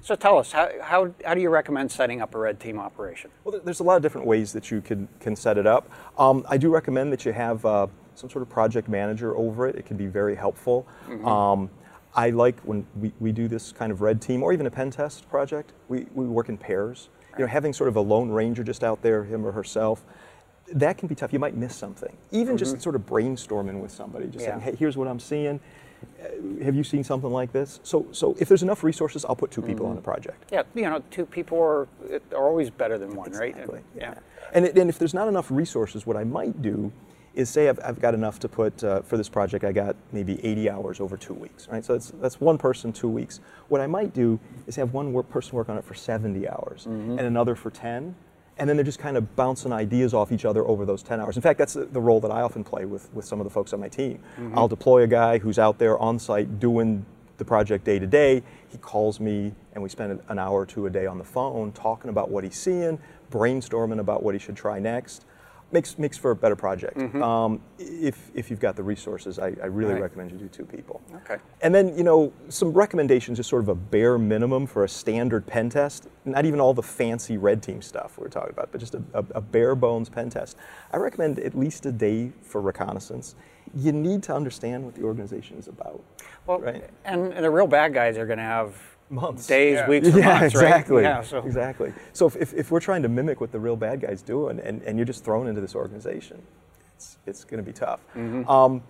[0.00, 3.30] So, tell us how, how, how do you recommend setting up a red team operation?
[3.44, 5.90] Well, there's a lot of different ways that you can, can set it up.
[6.18, 9.76] Um, I do recommend that you have uh, some sort of project manager over it.
[9.76, 10.86] It can be very helpful.
[11.24, 11.70] Um,
[12.14, 14.90] I like when we, we do this kind of red team or even a pen
[14.90, 17.10] test project, we, we work in pairs.
[17.36, 20.02] You know, having sort of a lone ranger just out there, him or herself,
[20.72, 21.32] that can be tough.
[21.34, 22.16] You might miss something.
[22.30, 24.52] Even just sort of brainstorming with somebody, just Yeah.
[24.52, 25.60] saying, hey, here's what I'm seeing.
[26.62, 27.80] Have you seen something like this?
[27.82, 30.50] So, so if there's enough resources, I'll put 2 people on the project.
[30.50, 31.88] Yeah, you know, two people are,
[32.32, 33.50] are always better than one, right?
[33.50, 33.80] Exactly.
[33.96, 34.14] Yeah.
[34.52, 36.92] And, it, and if there's not enough resources, what I might do
[37.34, 39.62] is say I've, I've got enough to put uh, for this project.
[39.64, 41.84] I got maybe 80 hours over two weeks, right?
[41.84, 43.40] So that's that's one person, two weeks.
[43.68, 46.86] What I might do is have one work, person work on it for 70 hours
[46.86, 48.16] and another for 10.
[48.58, 51.36] And then they're just kind of bouncing ideas off each other over those 10 hours.
[51.36, 53.50] In fact, that's the, the role that I often play with, with some of the
[53.50, 54.18] folks on my team.
[54.38, 54.58] Mm-hmm.
[54.58, 57.04] I'll deploy a guy who's out there on site doing
[57.36, 58.42] the project day to day.
[58.68, 61.72] He calls me and we spend an hour or two a day on the phone
[61.72, 62.98] talking about what he's seeing,
[63.30, 65.26] brainstorming about what he should try next.
[65.72, 66.96] Makes, makes for a better project.
[67.16, 70.02] Um, if, if you've got the resources, I, I really Right.
[70.02, 71.02] recommend you do two people.
[71.16, 71.38] Okay.
[71.60, 75.44] And then, you know, some recommendations, just sort of a bare minimum for a standard
[75.44, 76.06] pen test.
[76.24, 79.24] Not even all the fancy red team stuff we're talking about, but just a, a,
[79.34, 80.56] a bare bones pen test.
[80.92, 83.34] I recommend at least a day for reconnaissance.
[83.74, 86.00] You need to understand what the organization is about.
[86.46, 86.88] Well, right?
[87.04, 89.46] and, and the real bad guys are going to have months.
[89.46, 89.88] days, Yeah.
[89.88, 90.64] weeks, or yeah, months, right?
[90.64, 91.02] exactly.
[91.02, 91.92] Yeah, so Exactly.
[92.12, 94.82] So if, if, if we're trying to mimic what the real bad guy's doing and,
[94.82, 96.42] and you're just thrown into this organization,
[96.96, 98.00] it's, it's going to be tough.
[98.14, 98.48] Mm-hmm.
[98.48, 98.82] Um,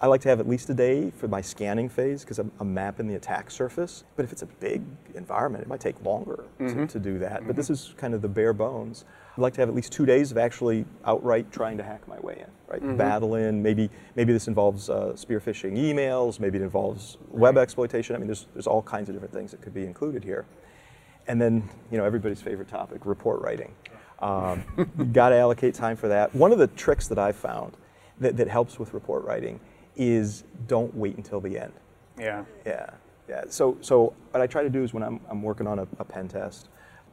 [0.00, 2.74] I like to have at least a day for my scanning phase because I'm, I'm
[2.74, 4.02] mapping the attack surface.
[4.16, 4.82] But if it's a big
[5.14, 6.80] environment, it might take longer Mm-hmm.
[6.80, 7.46] to, to do that.
[7.46, 9.04] But this is kind of the bare bones.
[9.32, 12.20] I'd like to have at least two days of actually outright trying to hack my
[12.20, 12.82] way in, right?
[12.82, 12.96] Mm-hmm.
[12.96, 13.62] Battle in.
[13.62, 16.38] Maybe maybe this involves uh, spear phishing emails.
[16.38, 18.14] Maybe it involves web exploitation.
[18.14, 20.44] I mean, there's there's all kinds of different things that could be included here.
[21.28, 23.72] And then, you know, everybody's favorite topic, report writing.
[24.18, 24.64] Um,
[24.98, 26.34] you got to allocate time for that.
[26.34, 27.76] One of the tricks that I've found
[28.20, 29.60] that, that helps with report writing
[29.96, 31.72] is don't wait until the end.
[32.18, 32.44] yeah.
[32.66, 32.90] Yeah,
[33.28, 33.44] yeah.
[33.48, 36.04] So, so what I try to do is when I'm, I'm working on a, a
[36.04, 36.68] pen test,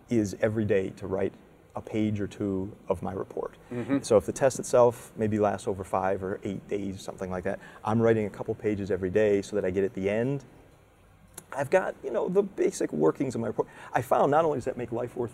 [0.09, 1.33] is every day to write
[1.75, 3.55] a page or two of my report.
[3.71, 3.99] Mm-hmm.
[4.01, 7.59] So if the test itself maybe lasts over five or eight days, something like that,
[7.83, 10.43] I'm writing a couple pages every day so that I get at the end.
[11.55, 13.67] I've got you know the basic workings of my report.
[13.93, 15.33] I found not only does that make life worth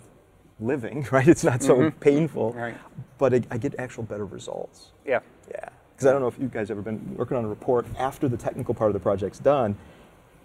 [0.59, 1.27] living, right?
[1.27, 1.99] It's not so mm-hmm.
[1.99, 2.77] painful, Right.
[3.17, 4.91] but I, I get actual better results.
[5.05, 5.19] Yeah.
[5.49, 8.27] Yeah, because I don't know if you guys ever been working on a report after
[8.27, 9.77] the technical part of the project's done,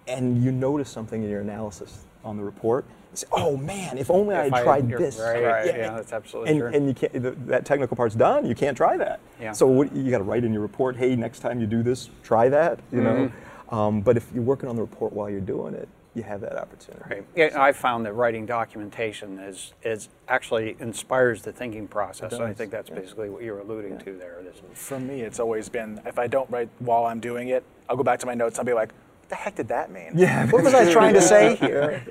[0.07, 2.85] and you notice something in your analysis on the report.
[3.13, 5.43] You say, "Oh man, if only I If had tried you're- this." Right.
[5.43, 5.67] Right.
[5.67, 6.71] Yeah, that's absolutely And, true.
[6.73, 7.13] and you can't.
[7.13, 8.47] The, that technical part's done.
[8.47, 9.21] You can't try that.
[9.41, 9.53] Yeah.
[9.53, 10.97] So what, you got to write in your report.
[10.97, 12.79] Hey, next time you do this, try that.
[12.93, 13.15] You know.
[13.29, 13.75] Mm-hmm.
[13.75, 16.57] Um, but if you're working on the report while you're doing it, you have that
[16.57, 17.05] opportunity.
[17.09, 17.25] Right.
[17.37, 22.33] Yeah, I found that writing documentation is, is actually inspires the thinking process.
[22.33, 22.97] and I think that's yeah.
[22.97, 24.43] basically what you're alluding to there.
[24.75, 28.03] For me, it's always been if I don't write while I'm doing it, I'll go
[28.03, 28.59] back to my notes.
[28.59, 28.97] I'll be like, "What
[29.31, 30.13] the heck did that mean?
[30.15, 32.03] Yeah, What was I trying to say here?"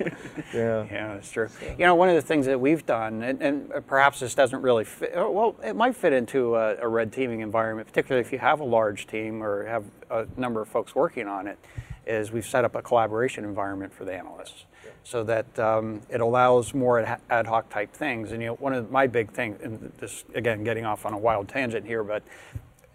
[0.53, 0.85] Yeah.
[0.91, 1.49] Yeah, that's true.
[1.77, 4.85] You know, one of the things that we've done, and, and perhaps this doesn't really
[4.85, 8.39] fit, oh, well, it might fit into a, a red teaming environment, particularly if you
[8.39, 11.59] have a large team or have a number of folks working on it,
[12.07, 14.65] is we've set up a collaboration environment for the analysts
[15.03, 18.31] so that um, it allows more ad ad hoc type things.
[18.31, 21.17] And, you know, one of my big things, and this, again, getting off on a
[21.17, 22.23] wild tangent here, but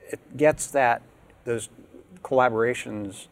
[0.09, 1.03] it gets that,
[1.45, 1.69] those
[2.23, 3.29] collaborations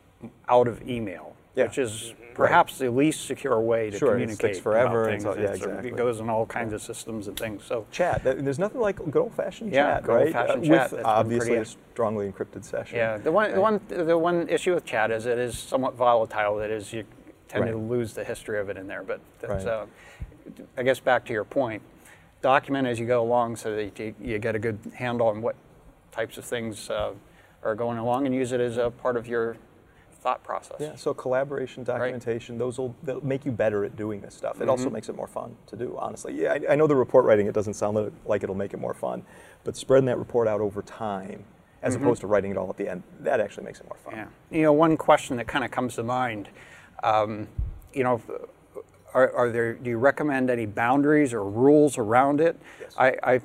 [0.49, 1.65] out of email, Yeah.
[1.65, 5.51] which is perhaps the least secure way to Sure, it communicate sticks forever about yeah,
[5.51, 5.89] exactly.
[5.91, 7.63] It goes in all kinds of systems and things.
[7.65, 8.23] So Chat.
[8.25, 10.23] There's nothing like good old-fashioned Yeah, chat, good right?
[10.27, 10.91] old-fashioned Uh, chat.
[10.91, 12.97] With That's obviously pretty- a strongly encrypted session.
[12.97, 16.57] yeah, the one, the one, the one issue with chat is it is somewhat volatile.
[16.57, 17.05] That is, you
[17.49, 19.03] tend to lose the history of it in there.
[19.03, 19.75] But that's, Right.
[19.75, 19.87] uh,
[20.79, 21.83] I guess back to your point,
[22.41, 25.55] document as you go along so that you, you get a good handle on what
[26.13, 27.13] types of things uh,
[27.63, 29.57] are going along, and use it as a part of your
[30.23, 30.77] thought process.
[30.79, 34.61] Yeah, so collaboration, documentation, those will they'll make you better at doing this stuff.
[34.61, 34.95] It also Mm-hmm.
[34.95, 36.41] makes it more fun to do, honestly.
[36.41, 38.95] Yeah, I, I know the report writing, it doesn't sound like it'll make it more
[38.95, 39.25] fun,
[39.65, 41.45] but spreading that report out over time,
[41.83, 44.15] as opposed to writing it all at the end, that actually makes it more fun.
[44.15, 44.55] Mm-hmm.
[44.55, 44.57] Yeah.
[44.59, 46.49] You know, one question that kind of comes to mind,
[47.03, 47.49] um,
[47.93, 48.21] you know,
[49.15, 49.75] are, are there?
[49.75, 52.59] Do you recommend any boundaries or rules around it?
[52.81, 52.95] Yes.
[52.99, 53.41] I, I,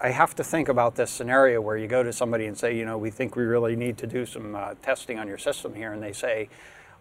[0.00, 2.84] I, have to think about this scenario where you go to somebody and say, you
[2.84, 5.92] know, we think we really need to do some uh, testing on your system here,
[5.92, 6.48] and they say,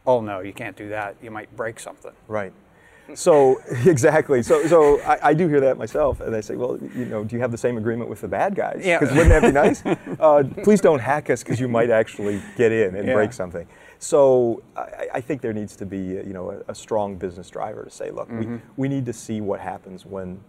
[0.06, 1.16] oh no, you can't do that.
[1.22, 2.14] You might break something.
[2.28, 2.54] Right.
[3.14, 4.42] So exactly.
[4.44, 7.36] So so I, I do hear that myself, and I say, well, you know, do
[7.36, 8.82] you have the same agreement with the bad guys?
[8.84, 9.00] Yeah.
[9.00, 9.84] Because wouldn't that be nice?
[10.20, 13.14] uh, please don't hack us, because you might actually get in and Yeah.
[13.14, 13.68] break something.
[14.04, 17.84] So I, I think there needs to be, you know, a, a strong business driver
[17.84, 18.54] to say, look, Mm-hmm.
[18.54, 20.40] we, we need to see what happens when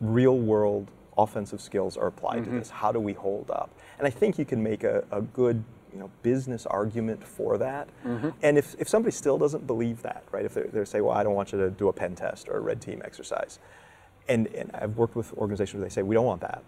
[0.00, 2.52] real world offensive skills are applied Mm-hmm.
[2.54, 2.70] to this.
[2.70, 3.70] How do we hold up?
[3.98, 7.88] And I think you can make a, a good you know, business argument for that.
[8.04, 8.30] Mm-hmm.
[8.42, 11.22] And if, if somebody still doesn't believe that, right, if they're, they're saying, well, I
[11.22, 13.60] don't want you to do a pen test or a red team exercise,
[14.28, 16.62] and, and I've worked with organizations where they say, we don't want that.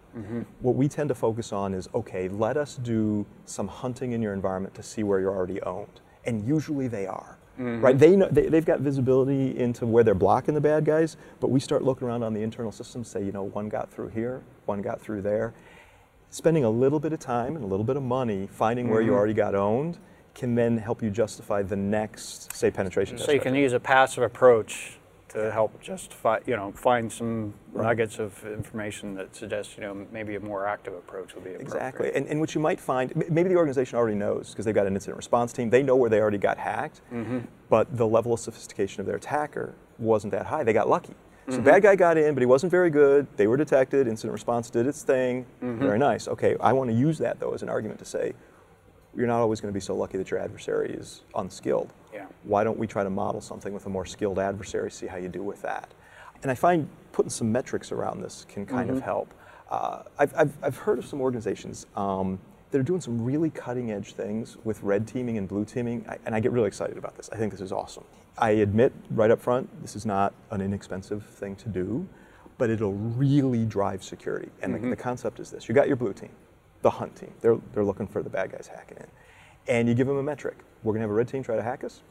[0.61, 4.33] What we tend to focus on is, okay, let us do some hunting in your
[4.33, 6.01] environment to see where you're already owned.
[6.25, 7.39] And usually they are.
[7.59, 7.81] Mm-hmm.
[7.85, 7.99] Right?
[7.99, 11.61] They know they, they've got visibility into where they're blocking the bad guys, but we
[11.61, 14.81] start looking around on the internal systems, say, you know, one got through here, one
[14.81, 15.53] got through there.
[16.31, 19.09] Spending a little bit of time and a little bit of money finding where you
[19.09, 19.19] mm-hmm.
[19.19, 19.99] already got owned
[20.35, 23.27] can then help you justify the next, say, penetration test.
[23.27, 24.99] So you can use a passive approach
[25.33, 30.35] to help justify, you know, find some nuggets of information that suggests, you know, maybe
[30.37, 31.63] a more active approach would be appropriate.
[31.75, 32.13] Exactly.
[32.15, 34.95] And, and what you might find, maybe the organization already knows because they've got an
[34.95, 35.71] incident response team.
[35.71, 37.41] They know where they already got hacked, Mm-hmm.
[37.69, 40.65] but the level of sophistication of their attacker wasn't that high.
[40.65, 41.15] They got lucky.
[41.49, 41.65] So Mm-hmm.
[41.65, 43.27] bad guy got in, but he wasn't very good.
[43.37, 44.07] They were detected.
[44.07, 45.45] Incident response did its thing.
[45.63, 45.79] Mm-hmm.
[45.85, 46.29] Very nice.
[46.29, 48.33] Okay, I want to use that though as an argument to say,
[49.17, 51.93] you're not always going to be so lucky that your adversary is unskilled.
[52.13, 52.27] Yeah.
[52.45, 55.29] Why don't we try to model something with a more skilled adversary, see how you
[55.29, 55.89] do with that?
[56.43, 58.99] And I find putting some metrics around this can kind Mm-hmm.
[58.99, 59.35] of help.
[59.71, 62.39] Uh, I've, I've, I've heard of some organizations um,
[62.71, 66.19] that are doing some really cutting edge things with red teaming and blue teaming, I,
[66.27, 67.31] and I get really excited about this.
[67.33, 68.05] I think this is awesome.
[68.39, 72.07] I admit right up front, this is not an inexpensive thing to do,
[72.59, 74.49] but it'll really drive security.
[74.63, 76.31] And the, the concept is this you got your blue team,
[76.83, 79.07] the hunt team, they're, they're looking for the bad guys hacking in.
[79.69, 80.57] And you give them a metric.
[80.83, 82.03] We're going to have a red team try to hack us.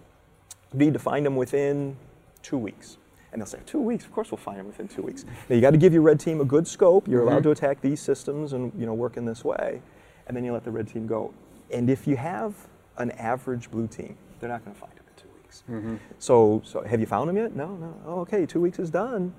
[0.73, 1.97] We need to find them within
[2.41, 2.97] two weeks.
[3.31, 4.05] And they'll say, two weeks?
[4.05, 5.25] Of course we'll find them within two weeks.
[5.49, 7.07] Now you got to give your red team a good scope.
[7.07, 7.43] You're allowed mm-hmm.
[7.43, 9.81] to attack these systems and you know work in this way.
[10.27, 11.33] And then you let the red team go.
[11.71, 12.53] And if you have
[12.97, 15.63] an average blue team, they're not going to find them in two weeks.
[15.69, 15.95] Mm-hmm.
[16.19, 17.55] So, so have you found them yet?
[17.55, 18.01] No, no.
[18.05, 19.33] Oh, okay, two weeks is done.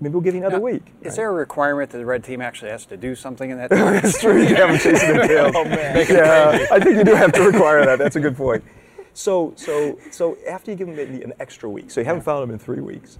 [0.00, 0.82] Maybe we'll give you another Now, week.
[1.00, 1.16] Is right?
[1.16, 3.70] there a requirement that the red team actually has to do something in that?
[3.70, 4.40] That's true.
[4.40, 5.52] You have them chasing their tails.
[5.56, 6.06] Oh, man.
[6.08, 7.98] Yeah, I think you do have to require that.
[7.98, 8.62] That's a good point.
[9.12, 12.44] So, so, so after you give them maybe an extra week, so you haven't found
[12.44, 13.18] them in three weeks,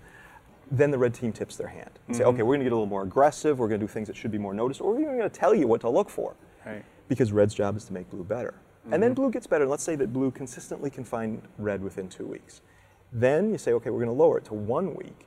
[0.70, 2.34] then the red team tips their hand and say, mm-hmm.
[2.34, 3.58] okay, we're going to get a little more aggressive.
[3.58, 5.36] We're going to do things that should be more noticed, or we're even going to
[5.36, 6.36] tell you what to look for.
[6.64, 6.84] Right.
[7.08, 8.54] Because red's job is to make blue better.
[8.90, 9.22] And then mm-hmm.
[9.22, 9.64] blue gets better.
[9.64, 12.62] And let's say that blue consistently can find red within two weeks.
[13.12, 15.26] Then you say, okay, we're going to lower it to one week,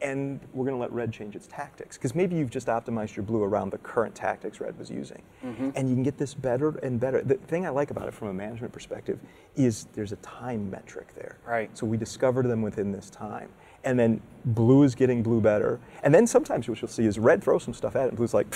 [0.00, 1.96] and we're going to let red change its tactics.
[1.96, 5.22] Because maybe you've just optimized your blue around the current tactics red was using.
[5.44, 5.70] Mm-hmm.
[5.74, 7.22] And you can get this better and better.
[7.22, 9.18] The thing I like about it from a management perspective
[9.56, 11.38] is there's a time metric there.
[11.46, 11.70] Right.
[11.76, 13.48] So we discovered them within this time.
[13.84, 15.80] And then blue is getting blue better.
[16.02, 18.34] And then sometimes what you'll see is red throws some stuff at it, and blue's
[18.34, 18.54] like,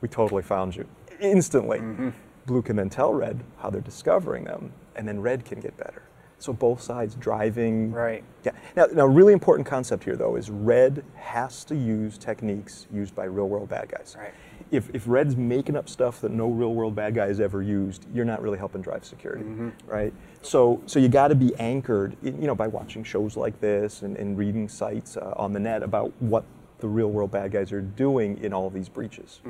[0.00, 0.86] we totally found you.
[1.20, 1.78] Instantly.
[1.78, 2.10] Mm-hmm.
[2.44, 6.02] Blue can then tell red how they're discovering them, and then red can get better.
[6.38, 7.92] So both sides driving.
[7.92, 8.22] Right.
[8.44, 8.52] Yeah.
[8.76, 13.24] Now, now, really important concept here though is red has to use techniques used by
[13.24, 14.16] real world bad guys.
[14.18, 14.34] Right.
[14.70, 18.04] If, if red's making up stuff that no real world bad guy has ever used,
[18.12, 19.44] you're not really helping drive security,
[19.86, 20.12] right?
[20.42, 24.02] So so you got to be anchored, in, you know, by watching shows like this
[24.02, 26.44] and, and reading sites uh, on the net about what
[26.78, 29.40] the real world bad guys are doing in all these breaches.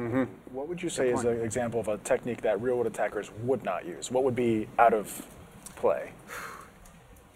[0.53, 3.64] What would you say is an example of a technique that real world attackers would
[3.64, 4.11] not use?
[4.11, 5.27] What would be out of
[5.77, 6.12] play?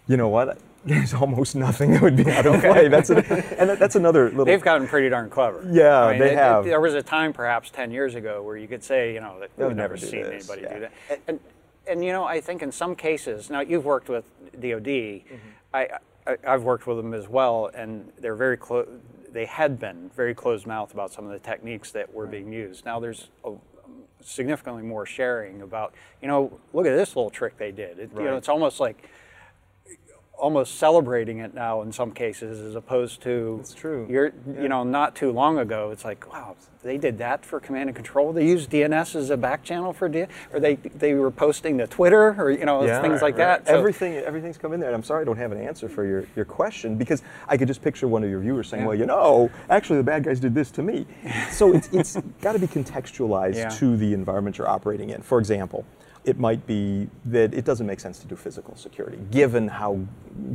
[0.07, 0.59] You know what?
[0.83, 2.87] There's almost nothing that would be out of play.
[2.87, 3.17] That's a,
[3.59, 4.45] and that, that's another little.
[4.45, 5.63] They've gotten pretty darn clever.
[5.71, 6.65] Yeah, I mean, they it- it- have.
[6.65, 9.51] there was a time, perhaps 10 years ago, where you could say, you know, that
[9.57, 10.73] we've never never seen this, anybody yeah.
[10.73, 11.19] do that.
[11.27, 11.39] And,
[11.87, 14.25] and, you know, I think in some cases, now you've worked with
[14.59, 15.35] DoD, Mm-hmm.
[15.73, 15.89] I,
[16.27, 18.87] I, I've worked with them as well, and they're very close.
[19.31, 22.85] They had been very closed mouth about some of the techniques that were being used.
[22.85, 23.53] Now there's a,
[24.23, 27.97] significantly more sharing about, you know, look at this little trick they did.
[27.99, 29.09] It, You know, it's almost like
[30.41, 34.07] almost celebrating it now in some cases as opposed to That's true.
[34.09, 37.89] you're you know not too long ago it's like wow they did that for command
[37.89, 41.29] and control they used dns as a back channel for D- or they they were
[41.29, 43.63] posting to twitter or you know Yeah, things like right.
[43.63, 44.89] that So- Everything, everything's come in there.
[44.89, 47.67] And I'm sorry I don't have an answer for your, your question because I could
[47.67, 48.87] just picture one of your viewers saying, Yeah.
[48.89, 51.05] well, you know, actually the bad guys did this to me.
[51.51, 53.69] So it's, it's got to be contextualized Yeah.
[53.69, 55.21] to the environment you're operating in.
[55.21, 55.85] For example,
[56.23, 59.99] it might be that it doesn't make sense to do physical security given how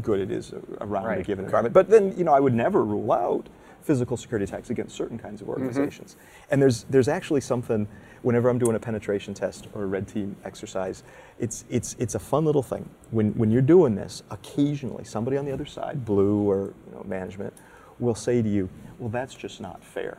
[0.02, 1.74] good it is around a given environment.
[1.74, 3.48] But then, you know, I would never rule out
[3.82, 5.62] physical security attacks against certain kinds of mm-hmm.
[5.62, 6.16] organizations.
[6.50, 7.86] And there's there's actually something
[8.22, 11.04] whenever I'm doing a penetration test or a red team exercise,
[11.38, 12.88] it's it's it's a fun little thing.
[13.10, 17.04] When when you're doing this, occasionally somebody on the other side, blue or you know,
[17.04, 17.54] management,
[17.98, 20.18] will say to you, "Well, that's just not fair."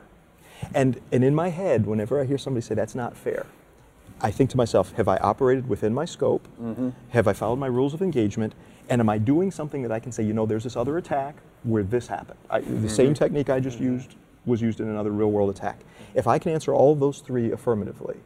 [0.73, 3.45] And and in my head, whenever I hear somebody say that's not fair,
[4.21, 6.47] I think to myself, have I operated within my scope?
[6.61, 6.89] Mm-hmm.
[7.09, 8.53] Have I followed my rules of engagement?
[8.89, 11.35] And am I doing something that I can say, you know, there's this other attack
[11.63, 12.39] where this happened?
[12.49, 12.87] I, The mm-hmm.
[12.87, 13.93] same technique I just mm-hmm.
[13.93, 15.79] used was used in another real world attack.
[16.15, 18.17] If I can answer all of those three affirmatively,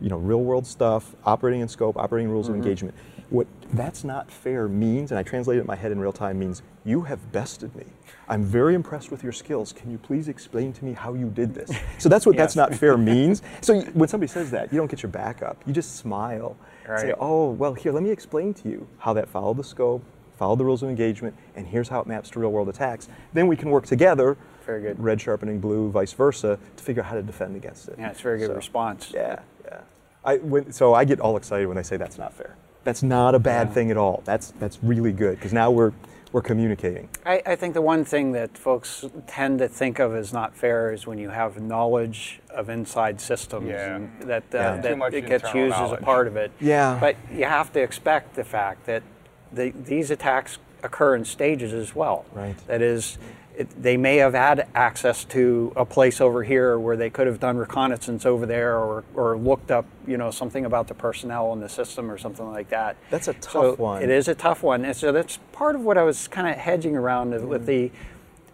[0.00, 2.94] you know, real world stuff, operating in scope, operating rules of engagement.
[3.34, 6.38] What that's not fair means, and I translate it in my head in real time,
[6.38, 7.82] means you have bested me.
[8.28, 9.72] I'm very impressed with your skills.
[9.72, 11.72] Can you please explain to me how you did this?
[11.98, 13.42] So that's what that's not fair means.
[13.60, 15.60] So when somebody says that, you don't get your back up.
[15.66, 16.56] You just smile.
[16.86, 20.04] Say, oh, well, here, let me explain to you how that followed the scope,
[20.38, 23.08] followed the rules of engagement, and here's how it maps to real world attacks.
[23.32, 25.00] Then we can work together, Very good.
[25.02, 27.96] red sharpening blue, vice versa, to figure out how to defend against it.
[27.98, 29.80] yeah it's a very good So- response yeah, yeah.
[30.24, 32.54] I, when, so I get all excited when they say that's not fair.
[32.84, 34.22] That's not a bad thing at all.
[34.24, 35.92] That's that's really good because now we're
[36.32, 37.08] we're communicating.
[37.24, 40.92] I, I think the one thing that folks tend to think of as not fair
[40.92, 43.96] is when you have knowledge of inside systems Yeah.
[43.96, 44.76] and that uh, Yeah.
[44.78, 46.50] That it gets internal used as a part of it.
[46.60, 46.98] Yeah.
[47.00, 49.04] But you have to expect the fact that
[49.52, 52.24] the, these attacks occur in stages as well.
[52.32, 52.56] Right.
[52.66, 53.16] That is,
[53.56, 57.38] it, they may have had access to a place over here where they could have
[57.38, 61.60] done reconnaissance over there or, or looked up, you know, something about the personnel in
[61.60, 62.96] the system or something like that.
[63.10, 64.02] That's a So tough one.
[64.02, 64.84] It is a tough one.
[64.84, 67.66] And so that's part of what I was kind of hedging around with mm-hmm.
[67.66, 67.90] the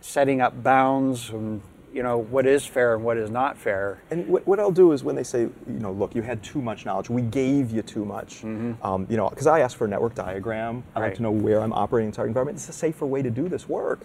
[0.02, 4.00] setting up bounds and you know, what is fair and what is not fair.
[4.10, 6.62] And what, what I'll do is when they say, you know, look, you had too
[6.62, 9.88] much knowledge, we gave you too much, um, you know, because I ask for a
[9.88, 12.58] network diagram, I like to know where I'm operating in target environment.
[12.58, 14.00] It's a safer way to do this work.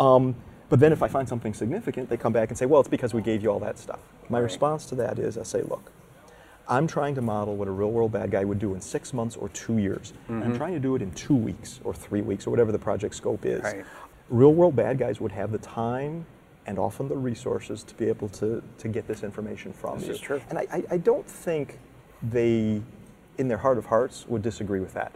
[0.00, 0.34] Um,
[0.68, 3.14] but then if I find something significant, they come back and say, well, it's because
[3.14, 4.00] we gave you all that stuff.
[4.28, 5.92] My response to that is I say, look,
[6.68, 9.36] I'm trying to model what a real world bad guy would do in six months
[9.36, 10.12] or two years.
[10.28, 13.14] I'm trying to do it in two weeks or three weeks or whatever the project
[13.14, 13.62] scope is.
[13.62, 13.84] Right.
[14.28, 16.26] Real world bad guys would have the time
[16.68, 20.14] and often the resources to be able to, to get this information from This you.
[20.14, 20.40] is true.
[20.50, 21.78] And I, I, don't think
[22.22, 22.82] they,
[23.38, 25.12] in their heart of hearts, would disagree with that.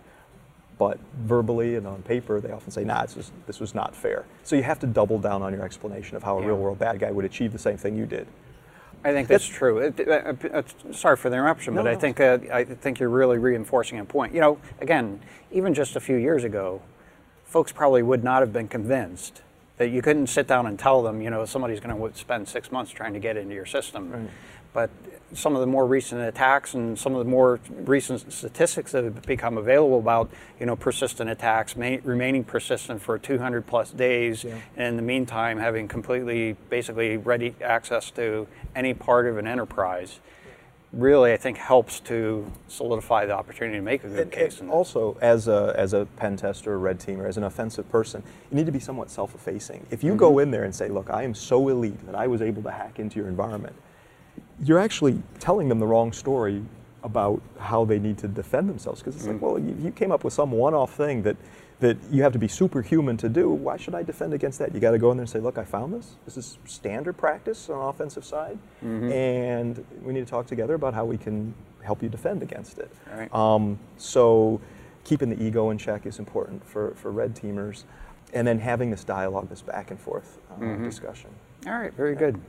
[0.78, 4.24] But verbally and on paper, they often say, nah, this was, this was not fair.
[4.44, 6.48] So you have to double down on your explanation of how a Yeah.
[6.48, 8.26] real world bad guy would achieve the same thing you did.
[9.04, 9.78] I think that's true.
[9.78, 10.62] It, uh, uh,
[10.92, 14.04] sorry for the interruption, No, but I think uh, I think you're really reinforcing a
[14.04, 14.32] point.
[14.32, 16.80] You know, again, even just a few years ago,
[17.44, 19.42] folks probably would not have been convinced
[19.82, 22.70] that you couldn't sit down and tell them, you know, somebody's going to spend six
[22.70, 24.28] months trying to get into your system.
[24.72, 24.90] But
[25.34, 29.22] some of the more recent attacks and some of the more recent statistics that have
[29.22, 34.86] become available about, you know, persistent attacks ma- remaining persistent for 200 plus days, and
[34.86, 40.20] in the meantime having completely, basically ready access to any part of an enterprise,
[40.92, 44.60] really I think helps to solidify the opportunity to make a good And- case.
[44.60, 48.22] and also, as a, as a pen tester, a red teamer, as an offensive person,
[48.50, 49.86] you need to be somewhat self effacing.
[49.90, 50.40] If you go mm-hmm.
[50.40, 52.98] in there and say, Look, I am so elite that I was able to hack
[52.98, 53.74] into your environment,
[54.62, 56.62] you're actually telling them the wrong story
[57.02, 59.00] about how they need to defend themselves.
[59.00, 59.40] Because it's like, mm.
[59.40, 61.36] well, you, you came up with some one off thing that,
[61.82, 63.50] that you have to be superhuman to do.
[63.50, 64.72] Why should I defend against that?
[64.72, 66.12] You got to go in there and say, Look, I found this.
[66.24, 68.56] This is standard practice on the offensive side.
[68.82, 72.90] And we need to talk together about how we can help you defend against it.
[73.12, 73.34] Right.
[73.34, 74.60] Um, so
[75.02, 77.82] keeping the ego in check is important for, for red teamers.
[78.32, 81.30] And then having this dialogue, this back and forth uh, discussion.
[81.66, 82.40] All right, very good.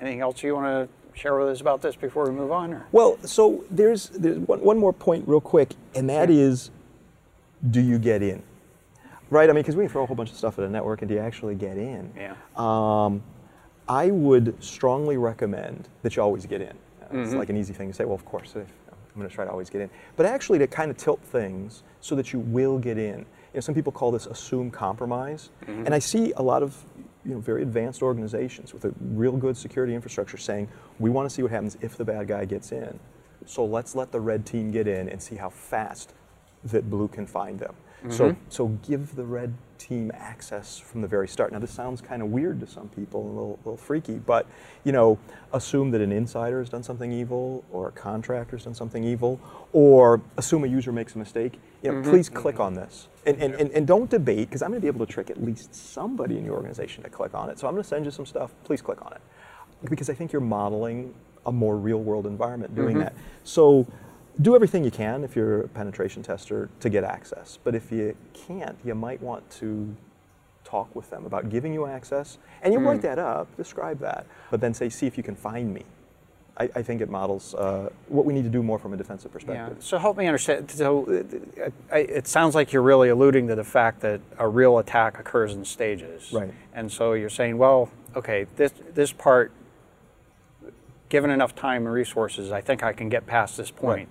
[0.00, 2.74] Anything else you want to share with us about this before we move on?
[2.74, 2.86] Or?
[2.90, 6.70] Well, so there's, there's one, one more point, real quick, and that is,
[7.70, 8.42] do you get in?
[9.30, 9.50] Right?
[9.50, 11.08] I mean, because we can throw a whole bunch of stuff at a network, and
[11.08, 12.12] do you actually get in?
[12.16, 12.34] Yeah.
[12.56, 13.22] Um,
[13.88, 16.68] I would strongly recommend that you always get in.
[16.68, 17.36] It's Mm-hmm.
[17.38, 19.50] like an easy thing to say, well, of course, if, I'm going to try to
[19.50, 19.90] always get in.
[20.16, 23.20] But actually, to kind of tilt things so that you will get in.
[23.20, 25.50] You know, some people call this assume compromise.
[25.62, 25.86] Mm-hmm.
[25.86, 26.76] And I see a lot of
[27.24, 31.34] you know, very advanced organizations with a real good security infrastructure saying, we want to
[31.34, 32.98] see what happens if the bad guy gets in.
[33.46, 36.12] So let's let the red team get in and see how fast
[36.64, 37.74] that blue can find them.
[38.10, 38.40] So, mm-hmm.
[38.48, 41.52] so give the red team access from the very start.
[41.52, 44.46] Now, this sounds kind of weird to some people, a little, little freaky, but
[44.84, 45.18] you know,
[45.52, 49.40] assume that an insider has done something evil, or a contractor's done something evil,
[49.72, 51.60] or assume a user makes a mistake.
[51.82, 52.10] You know, mm-hmm.
[52.10, 52.38] please mm-hmm.
[52.38, 55.04] click on this, and, and, and, and don't debate because I'm going to be able
[55.06, 57.58] to trick at least somebody in your organization to click on it.
[57.58, 58.52] So I'm going to send you some stuff.
[58.64, 59.20] Please click on it
[59.88, 61.14] because I think you're modeling
[61.44, 63.14] a more real world environment doing that.
[63.44, 63.86] So
[64.40, 67.58] do everything you can if you're a penetration tester to get access.
[67.64, 69.94] But if you can't, you might want to
[70.64, 72.38] talk with them about giving you access.
[72.62, 75.72] And you write that up, describe that, but then say, see if you can find
[75.72, 75.84] me.
[76.58, 79.30] I, I think it models uh, what we need to do more from a defensive
[79.30, 79.76] perspective.
[79.78, 79.84] Yeah.
[79.84, 80.70] So help me understand.
[80.70, 81.04] So
[81.62, 85.18] uh, I- it sounds like you're really alluding to the fact that a real attack
[85.18, 86.32] occurs in stages.
[86.32, 86.52] Right.
[86.74, 89.52] And so you're saying, well, okay, this this part,
[91.16, 94.06] given enough time and resources, I think I can get past this point.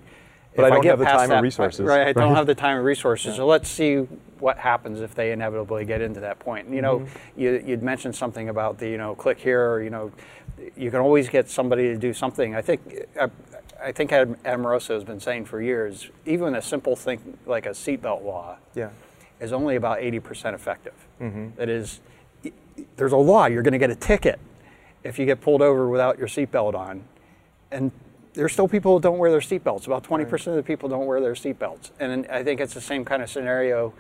[0.56, 1.82] But If I don't get have the time that- resources.
[1.86, 2.08] Right.
[2.08, 2.36] I don't Right.
[2.42, 3.36] have the time and resources.
[3.36, 3.98] So let's see
[4.40, 6.68] what happens if they inevitably get into that point.
[6.70, 7.42] You know, Mm-hmm.
[7.42, 10.12] you, you'd mentioned something about the, you know, click here, or, you know,
[10.76, 12.56] you can always get somebody to do something.
[12.56, 12.82] I think,
[13.22, 13.30] I,
[13.84, 17.72] I think Ed Amoroso has been saying for years, even a simple thing like a
[17.72, 18.90] seatbelt law Yeah.
[19.40, 20.94] is only about 80% effective.
[21.20, 22.00] That is,
[22.44, 24.40] y- y- there's a law, you're going to get a ticket
[25.06, 27.04] if you get pulled over without your seatbelt on.
[27.72, 27.92] And
[28.34, 29.86] there's still people who don't wear their seatbelts.
[29.86, 31.92] About 20% of the people don't wear their seatbelts.
[32.00, 33.94] And I think it's the same kind of scenario.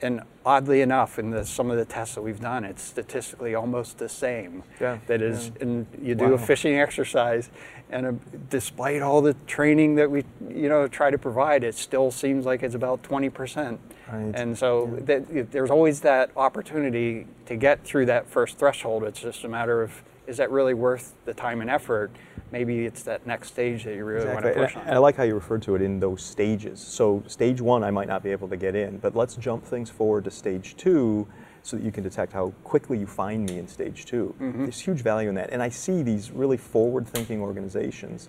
[0.00, 3.98] And oddly enough, in the, some of the tests that we've done, it's statistically almost
[3.98, 4.62] the same.
[4.80, 6.32] Yeah, That is, and you do Wow.
[6.34, 7.50] a phishing exercise,
[7.90, 8.12] and uh,
[8.50, 12.62] despite all the training that we, you know, try to provide, it still seems like
[12.64, 13.78] it's about 20%.
[14.10, 14.32] Right.
[14.34, 19.04] And so that, there's always that opportunity to get through that first threshold.
[19.04, 22.10] It's just a matter of is that really worth the time and effort?
[22.50, 24.50] Maybe it's that next stage that you really Exactly.
[24.50, 24.82] want to push on.
[24.82, 26.80] and I like how you referred to it in those stages.
[26.80, 29.90] So stage one, I might not be able to get in, but let's jump things
[29.90, 31.26] forward to stage two
[31.62, 34.62] so that you can detect how quickly you find me in stage 2 Mm-hmm.
[34.64, 35.50] There's huge value in that.
[35.50, 38.28] And I see these really forward-thinking organizations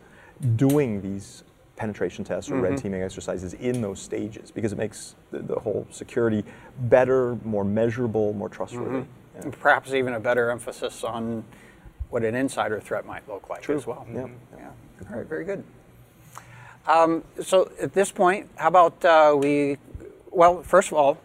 [0.55, 1.43] doing these
[1.75, 2.63] penetration tests or Mm-hmm.
[2.63, 6.43] red teaming exercises in those stages because it makes the, the whole security
[6.81, 9.05] better, more measurable, more trustworthy.
[9.35, 11.43] And perhaps even a better emphasis on
[12.13, 14.05] what an insider threat might look like as well.
[14.13, 14.27] Yeah.
[14.55, 14.69] Yeah.
[15.09, 15.25] All right.
[15.25, 15.63] Very good.
[16.85, 19.77] Um, so at this point, how about uh, we?
[20.29, 21.17] Well, first of all,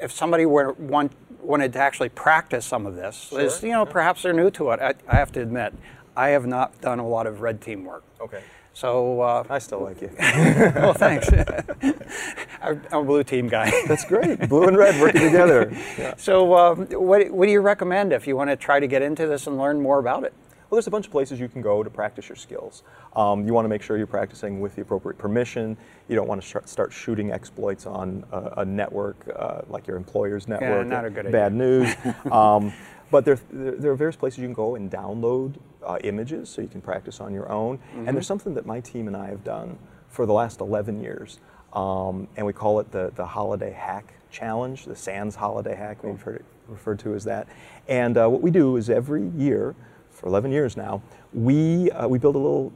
[0.00, 4.22] if somebody were want, wanted to actually practice some of this, is, you know, perhaps
[4.22, 4.80] they're new to it.
[4.80, 5.74] I, I have to admit,
[6.16, 8.02] I have not done a lot of red team work.
[8.20, 8.42] Okay.
[8.72, 10.10] So, uh, I still like you.
[10.18, 11.28] well, thanks.
[12.62, 13.70] I'm a blue team guy.
[13.86, 14.48] That's great.
[14.48, 15.70] Blue and red working together.
[15.98, 16.14] Yeah.
[16.16, 19.26] So, um, what, what do you recommend if you want to try to get into
[19.26, 20.32] this and learn more about it?
[20.70, 22.84] Well, there's a bunch of places you can go to practice your skills.
[23.16, 25.76] Um, you want to make sure you're practicing with the appropriate permission.
[26.08, 29.96] You don't want to start, start shooting exploits on a, a network uh, like your
[29.96, 30.86] employer's network.
[30.86, 31.92] Yeah, not a good Bad news.
[32.30, 32.72] um,
[33.10, 35.54] but there, there are various places you can go and download
[35.84, 37.78] uh, images so you can practice on your own.
[37.94, 41.38] And there's something that my team and I have done for the last 11 years.
[41.72, 46.02] Um, and we call it the, the Holiday Hack Challenge, the SANS Holiday Hack.
[46.04, 47.48] We've heard it referred to as that.
[47.88, 49.74] And uh, what we do is every year,
[50.10, 51.02] for 11 years now,
[51.32, 52.72] we, uh, we build a little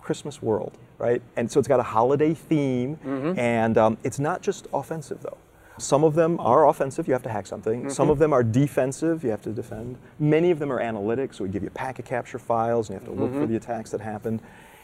[0.00, 1.22] Christmas world, right?
[1.36, 2.98] And so it's got a holiday theme,
[3.38, 5.38] and um, it's not just offensive though.
[5.80, 7.80] Some of them are offensive, you have to hack something.
[7.80, 7.90] Mm-hmm.
[7.90, 9.96] Some of them are defensive, you have to defend.
[10.18, 13.14] Many of them are analytics, so we give you packet capture files and you have
[13.14, 13.52] to look for mm-hmm.
[13.52, 14.40] the attacks that happened.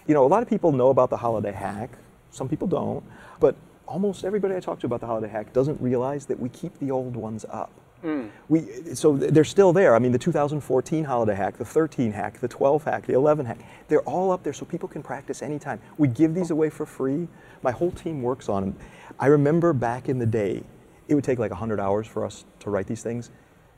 [0.07, 1.91] You know, a lot of people know about the holiday hack,
[2.31, 3.05] some people don't,
[3.41, 6.79] but almost everybody I talk to about the holiday hack doesn't realize that we keep
[6.79, 7.71] the old ones up.
[8.05, 8.31] Mm.
[8.49, 9.95] We, so they're still there.
[9.95, 13.59] I mean, the 2014 holiday hack, the 13 hack, the 12 hack, the 11 hack,
[13.89, 15.81] they're all up there so people can practice anytime.
[15.99, 17.29] We give these away for free.
[17.63, 18.77] My whole team works on them.
[19.19, 20.63] I remember back in the day,
[21.09, 23.31] it would take like 100 hours for us to write these things.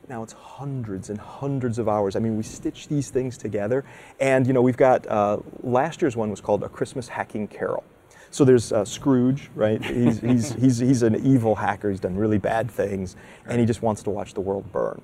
[0.07, 2.15] Now it's hundreds and hundreds of hours.
[2.15, 3.85] I mean, we stitch these things together.
[4.19, 7.83] And, you know, we've got, uh, last year's one was called A Christmas Hacking Carol.
[8.31, 9.83] So there's uh, Scrooge, right?
[9.83, 11.89] He's, he's, he's, he's an evil hacker.
[11.89, 13.15] He's done really bad things,
[13.45, 15.01] and he just wants to watch the world burn.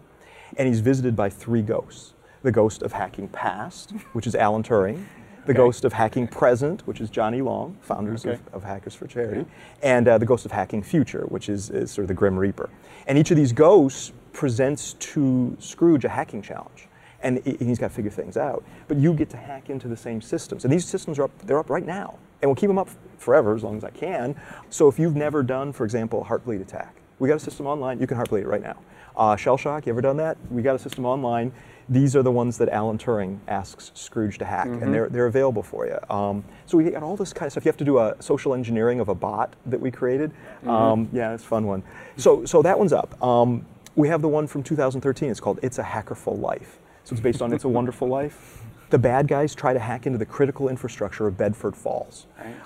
[0.58, 2.14] And he's visited by three ghosts
[2.44, 5.04] the ghost of hacking past, which is Alan Turing,
[5.46, 8.34] the ghost of hacking present, which is Johnny Long, founders Okay.
[8.48, 9.46] of, of Hackers for Charity,
[9.84, 12.70] and uh, the ghost of hacking future, which is, is sort of the Grim Reaper.
[13.08, 16.88] And each of these ghosts presents to Scrooge a hacking challenge.
[17.22, 18.64] And he- he's got to figure things out.
[18.88, 20.64] But you get to hack into the same systems.
[20.66, 22.16] And these systems are up, they're up right now.
[22.42, 24.36] And we'll keep them up forever as long as I can.
[24.70, 28.00] So if you've never done, for example, a Heartbleed attack, we got a system online,
[28.00, 28.78] you can Heartbleed it right now.
[29.16, 30.38] Uh, Shell Shock, you ever done that?
[30.52, 31.54] We got a system online.
[31.88, 35.62] These are the ones that Alan Turing asks Scrooge to hack, and they're, they're available
[35.62, 35.98] for you.
[36.10, 37.64] Um, so we got all this kind of stuff.
[37.64, 40.32] You have to do a social engineering of a bot that we created.
[40.66, 41.84] Um, yeah, it's a fun one.
[42.18, 43.22] So, so that one's up.
[43.24, 43.66] Um,
[43.96, 45.30] we have the one from 2013.
[45.30, 46.80] It's called It's a Hackerful Life.
[47.04, 48.64] So it's based on It's a Wonderful Life.
[48.90, 52.26] The bad guys try to hack into the critical infrastructure of Bedford Falls.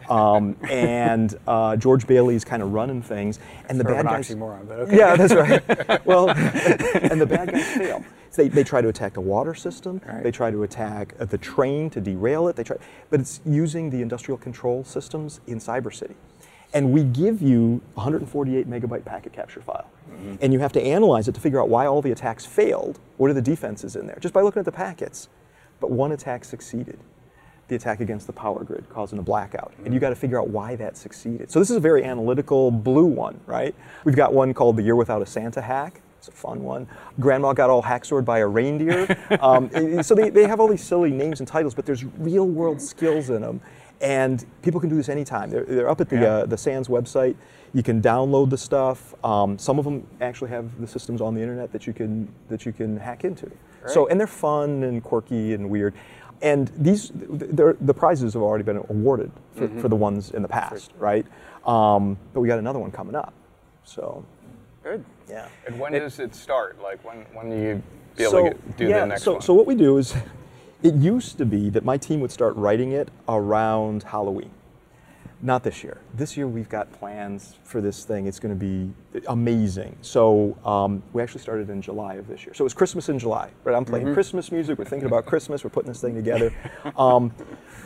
[0.10, 3.40] Um, and uh, George Bailey's kind of running things.
[3.68, 4.30] And the Sort bad guys.
[4.30, 4.98] oxymoron, but okay.
[4.98, 6.06] Yeah, that's right.
[6.06, 8.04] well, and the bad guys fail.
[8.30, 10.02] So they, they try to attack the water system.
[10.06, 10.24] Right.
[10.24, 12.56] They try to attack uh, the train to derail it.
[12.56, 12.78] They try,
[13.10, 16.16] but it's using the industrial control systems in Cyber City.
[16.74, 19.90] And we give you 148 megabyte packet capture file.
[20.42, 23.00] And you have to analyze it to figure out why all the attacks failed.
[23.18, 24.18] What are the defenses in there?
[24.20, 25.30] Just by looking at the packets.
[25.80, 27.00] But one attack succeeded
[27.70, 29.72] the attack against the power grid, causing a blackout.
[29.86, 31.52] And you got to figure out why that succeeded.
[31.52, 33.74] So this is a very analytical blue one, right?
[34.04, 36.02] We've got one called the Year Without a Santa hack.
[36.20, 36.86] It's a fun one.
[37.22, 39.08] Grandma got all hacksaw by a reindeer.
[39.42, 42.82] um, so they, they have all these silly names and titles, but there's real world
[42.82, 43.62] skills in them.
[44.02, 45.50] And people can do this anytime.
[45.50, 46.24] They're, they're up at the, Yeah.
[46.30, 47.36] uh, the SANS website.
[47.74, 49.16] You can download the stuff.
[49.24, 52.66] Um, some of them actually have the systems on the internet that you can that
[52.66, 53.50] you can hack into.
[53.86, 55.94] So and they're fun and quirky and weird.
[56.42, 59.80] And these they're- the prizes have already been awarded for, Mm-hmm.
[59.82, 61.26] for the ones in the past, right?
[61.66, 63.34] Um, but we got another one coming up.
[63.84, 64.26] So
[64.84, 65.04] Good.
[65.30, 65.48] Yeah.
[65.68, 66.82] And when does it start?
[66.82, 67.84] Like when when do you
[68.16, 69.42] be able so, to get, do yeah, the next so, one?
[69.42, 70.16] So what we do is,
[70.84, 74.52] it used to be that my team would start writing it around Halloween.
[75.42, 76.02] Not this year.
[76.16, 78.28] This year we've got plans for this thing.
[78.28, 78.92] It's going to be
[79.28, 79.96] amazing.
[80.02, 82.54] So um, we actually started in July of this year.
[82.54, 83.74] So it was Christmas in July, right?
[83.74, 84.78] I'm playing Christmas music.
[84.78, 85.64] We're thinking about Christmas.
[85.64, 86.54] We're putting this thing together.
[86.98, 87.32] Um,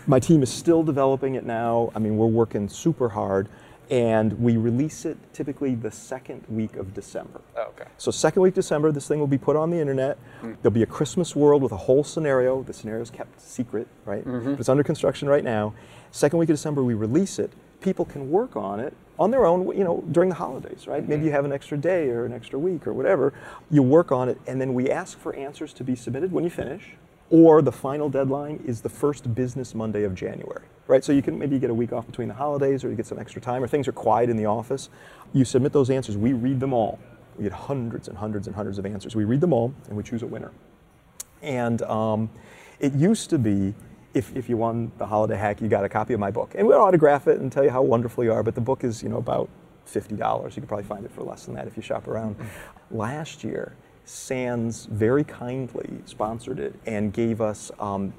[0.08, 1.92] my team is still developing it now.
[1.94, 3.48] I mean, we're working super hard,
[3.90, 7.42] and we release it typically the second week of December.
[7.58, 7.86] Oh, okay.
[7.98, 10.18] So second week December, this thing will be put on the internet.
[10.42, 10.54] Hmm.
[10.62, 12.64] There'll be a Christmas world with a whole scenario.
[12.64, 14.24] The scenario is kept secret, right?
[14.52, 15.74] But it's under construction right now.
[16.12, 17.52] Second week of December, we release it.
[17.82, 21.02] People can work on it on their own, you know, during the holidays, right?
[21.02, 21.10] Mm-hmm.
[21.10, 23.34] Maybe you have an extra day or an extra week or whatever.
[23.70, 26.50] You work on it, and then we ask for answers to be submitted when you
[26.50, 26.96] finish.
[27.30, 31.04] Or the final deadline is the first business Monday of January, right?
[31.04, 33.20] So you can maybe get a week off between the holidays, or you get some
[33.20, 34.90] extra time, or things are quiet in the office.
[35.34, 36.18] You submit those answers.
[36.18, 37.00] We read them all.
[37.38, 39.16] We get hundreds and hundreds and hundreds of answers.
[39.16, 40.52] We read them all, and we choose a winner.
[41.42, 42.30] And um,
[42.80, 43.74] it used to be
[44.14, 46.54] if, if you won the holiday hack, you got a copy of my book.
[46.56, 49.02] And we'll autograph it and tell you how wonderful you are, but the book is,
[49.02, 49.50] you know, about
[49.88, 50.56] $50.
[50.56, 52.36] You could probably find it for less than that if you shop around.
[52.92, 53.76] Last year,
[54.06, 58.14] SANS very kindly sponsored it and gave us um,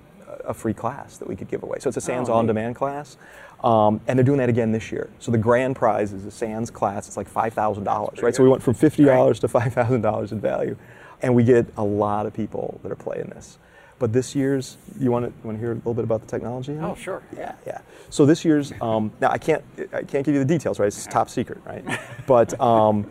[0.45, 1.79] a free class that we could give away.
[1.81, 3.17] So it's a SANS Oh, on demand class.
[3.63, 5.09] Um, and they're doing that again this year.
[5.21, 7.07] So the grand prize is a SANS class.
[7.07, 8.35] It's like $5,000, right?
[8.35, 10.77] So we went from $50 to $5,000 in value.
[11.23, 13.59] And we get a lot of people that are playing this.
[13.99, 16.27] But this year's, you want to, you want to hear a little bit about the
[16.27, 16.77] technology?
[16.81, 17.23] Oh, sure.
[17.35, 17.81] Yeah, yeah.
[18.11, 20.89] So this year's, um, now I can't, I can't give you the details, right?
[20.89, 21.85] It's top secret, right?
[22.27, 23.11] But um,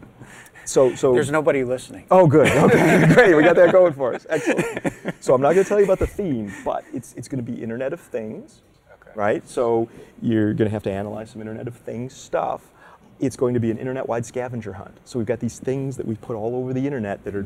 [0.66, 2.06] so, so There's nobody listening.
[2.12, 2.48] Oh, good.
[2.64, 3.36] Okay, great.
[3.36, 4.26] We got that going for us.
[4.30, 4.94] Excellent.
[5.20, 7.52] So I'm not going to tell you about the theme, but it's it's going to
[7.52, 8.62] be Internet of Things,
[9.16, 9.48] right?
[9.48, 9.90] So
[10.22, 12.62] you're going to have to analyze some Internet of Things stuff.
[13.20, 14.98] It's going to be an internet-wide scavenger hunt.
[15.06, 17.46] So we've got these things that we put all over the internet that are,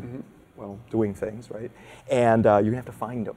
[0.56, 1.70] well, doing things, right?
[2.10, 3.36] And uh, you're going to have to find them.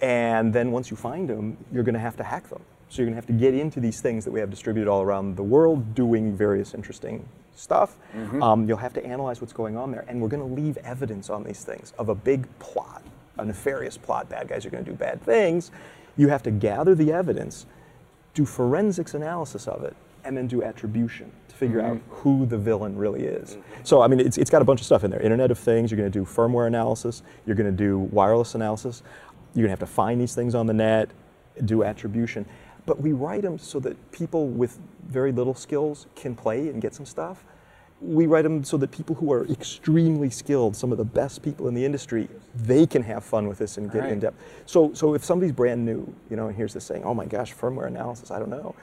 [0.00, 2.62] And then once you find them, you're going to have to hack them.
[2.88, 5.02] So you're going to have to get into these things that we have distributed all
[5.02, 7.98] around the world doing various interesting stuff.
[8.14, 8.42] Mm-hmm.
[8.42, 10.04] Um, you'll have to analyze what's going on there.
[10.08, 13.02] And we're going to leave evidence on these things of a big plot,
[13.36, 14.28] a nefarious plot.
[14.28, 15.70] Bad guys are going to do bad things.
[16.16, 17.66] You have to gather the evidence,
[18.34, 22.14] do forensics analysis of it, and then do attribution to figure out mm-hmm.
[22.14, 23.50] who the villain really is.
[23.56, 23.80] Mm-hmm.
[23.84, 25.20] So, I mean, it's, it's got a bunch of stuff in there.
[25.20, 29.02] Internet of Things, you're going to do firmware analysis, you're going to do wireless analysis,
[29.54, 31.10] you're going to have to find these things on the net,
[31.64, 32.46] do attribution.
[32.88, 36.94] But we write them so that people with very little skills can play and get
[36.94, 37.44] some stuff.
[38.00, 41.68] We write them so that people who are extremely skilled, some of the best people
[41.68, 44.12] in the industry, they can have fun with this and get Right.
[44.12, 44.36] in depth.
[44.64, 47.54] So, so if somebody's brand new, you know, and here's this saying, "Oh my gosh,
[47.54, 48.74] firmware analysis," I don't know.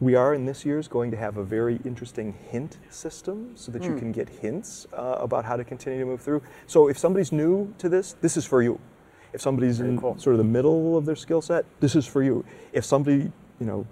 [0.00, 3.82] We are in this year's going to have a very interesting hint system so that
[3.82, 6.42] you can get hints uh, about how to continue to move through.
[6.66, 8.78] So if somebody's new to this, this is for you.
[9.34, 12.44] If somebody's in sort of the middle of their skill set, this is for you.
[12.72, 13.84] If somebody, you know,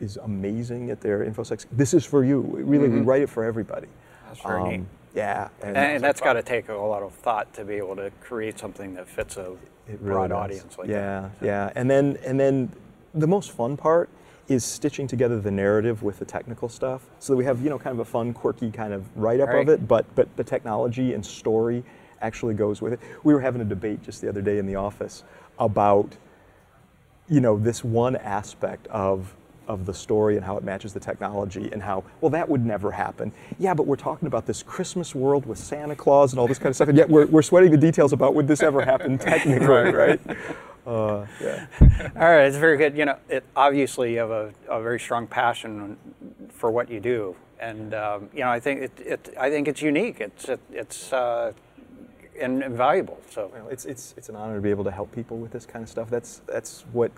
[0.00, 2.40] is amazing at their infosec, this is for you.
[2.40, 3.86] Really, we write it for everybody.
[3.86, 3.92] Um,
[4.28, 4.86] That's very neat.
[5.14, 8.10] Yeah, and, And that's got to take a lot of thought to be able to
[8.20, 9.52] create something that fits a
[9.86, 10.36] It really broad does.
[10.36, 10.92] audience like that.
[10.92, 12.70] yeah, yeah, and then and then
[13.14, 14.10] the most fun part
[14.48, 17.78] is stitching together the narrative with the technical stuff, so that we have you know
[17.78, 19.60] kind of a fun, quirky kind of write up Right.
[19.62, 21.84] of it, but but the technology and story
[22.20, 23.00] actually goes with it.
[23.24, 25.24] We were having a debate just the other day in the office
[25.58, 26.16] about
[27.28, 29.34] you know this one aspect of
[29.66, 32.90] of the story and how it matches the technology and how well that would never
[32.90, 36.58] happen yeah but we're talking about this christmas world with santa claus and all this
[36.58, 39.18] kind of stuff and yet we're, we're sweating the details about would this ever happen
[39.18, 40.20] technically right,
[40.88, 41.66] Uh, yeah
[42.16, 42.96] All right, it's very good.
[42.96, 45.98] You know, it, obviously you have a, a very strong passion
[46.48, 49.82] for what you do, and um, you know, I think it, it I think it's
[49.82, 50.18] unique.
[50.20, 51.52] It's it, it's uh,
[52.40, 53.18] and, and valuable.
[53.30, 55.66] So Well, it's, it's, it's an honor to be able to help people with this
[55.66, 56.10] kind of stuff.
[56.10, 57.10] That's, that's what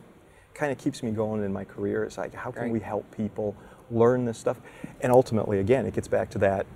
[0.55, 2.05] kind of keeps me going in my career.
[2.05, 2.73] It's like, how can Right.
[2.73, 3.55] we help people
[3.91, 4.61] learn this stuff?
[5.01, 6.67] And ultimately, again, it gets back to that,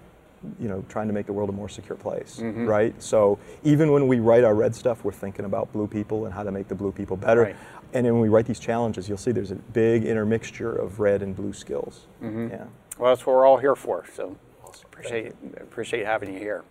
[0.61, 2.67] you know, trying to make the world a more secure place, Mm-hmm.
[2.67, 3.03] right?
[3.03, 6.43] So even when we write our red stuff, we're thinking about blue people and how
[6.43, 7.43] to make the blue people better.
[7.43, 7.57] Right.
[7.95, 11.23] And then when we write these challenges, you'll see there's a big intermixture of red
[11.23, 12.07] and blue skills.
[12.23, 12.49] Mm-hmm.
[12.51, 12.65] Yeah.
[12.99, 14.05] well, that's what we're all here for.
[14.15, 14.37] So
[14.85, 16.65] appreciate appreciate having you here,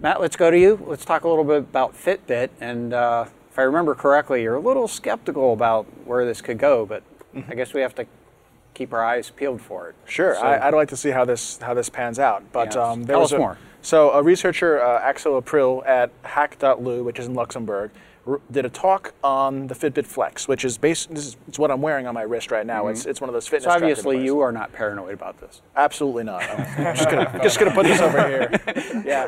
[0.00, 0.20] Matt.
[0.20, 0.78] Let's go to you.
[0.86, 2.50] Let's talk a little bit about Fitbit.
[2.60, 6.84] And uh, if I remember correctly, you're a little skeptical about where this could go,
[6.86, 7.02] but
[7.48, 8.06] I guess we have to
[8.74, 9.94] keep our eyes peeled for it.
[10.06, 12.44] Sure, So- I, I'd like to see how this how this pans out.
[12.52, 13.58] But Yeah, um, there tell was us a, more.
[13.82, 17.90] So a researcher, uh, Axelle Apvrille at Hack.lu, which is in Luxembourg,
[18.50, 21.10] did a talk on the Fitbit Flex, which is based.
[21.10, 22.88] This is it's what I'm wearing on my wrist right now.
[22.88, 23.10] It's mm-hmm.
[23.10, 23.64] it's one of those fitness.
[23.64, 25.62] So obviously, you are not paranoid about this.
[25.76, 26.42] Absolutely not.
[26.50, 28.60] I'm just gonna, just gonna put this over here.
[29.06, 29.26] Yeah.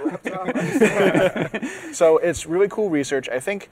[1.92, 3.28] so it's really cool research.
[3.28, 3.68] I think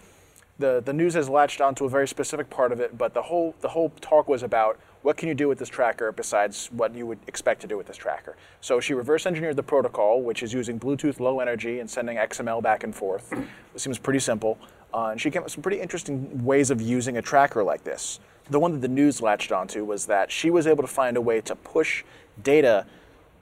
[0.58, 3.54] the the news has latched onto a very specific part of it, but the whole
[3.60, 7.06] the whole talk was about what can you do with this tracker besides what you
[7.06, 8.36] would expect to do with this tracker.
[8.60, 12.62] So she reverse engineered the protocol, which is using Bluetooth Low Energy and sending XML
[12.62, 13.32] back and forth.
[13.32, 14.58] It seems pretty simple.
[14.96, 17.84] Uh, and she came up with some pretty interesting ways of using a tracker like
[17.84, 18.18] this.
[18.48, 21.20] The one that the news latched onto was that she was able to find a
[21.20, 22.02] way to push
[22.42, 22.86] data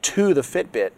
[0.02, 0.90] to the Fitbit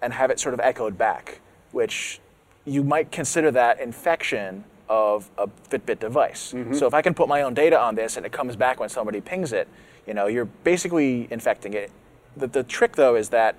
[0.00, 1.40] and have it sort of echoed back,
[1.72, 2.20] which
[2.64, 6.54] you might consider that infection of a Fitbit device.
[6.78, 8.88] So if I can put my own data on this and it comes back when
[8.88, 9.68] somebody pings it,
[10.06, 11.90] you know, you're basically infecting it.
[12.36, 13.56] The, the trick though is that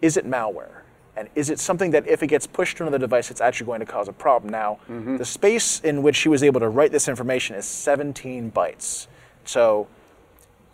[0.00, 0.85] is it malware?
[1.16, 3.80] And is it something that if it gets pushed to another device, it's actually going
[3.80, 4.50] to cause a problem?
[4.52, 9.06] Now, the space in which she was able to write this information is 17 bytes.
[9.44, 9.86] So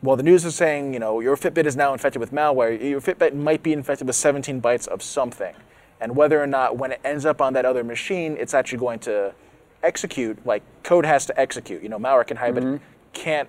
[0.00, 2.80] while the news is saying, you know, your Fitbit is now infected with malware.
[2.82, 5.54] Your Fitbit might be infected with 17 bytes of something.
[6.00, 8.98] And whether or not when it ends up on that other machine, it's actually going
[9.00, 9.32] to
[9.84, 11.82] execute, like code has to execute.
[11.84, 12.72] You know, malware can hide, Mm-hmm.
[12.72, 12.80] but
[13.12, 13.48] can't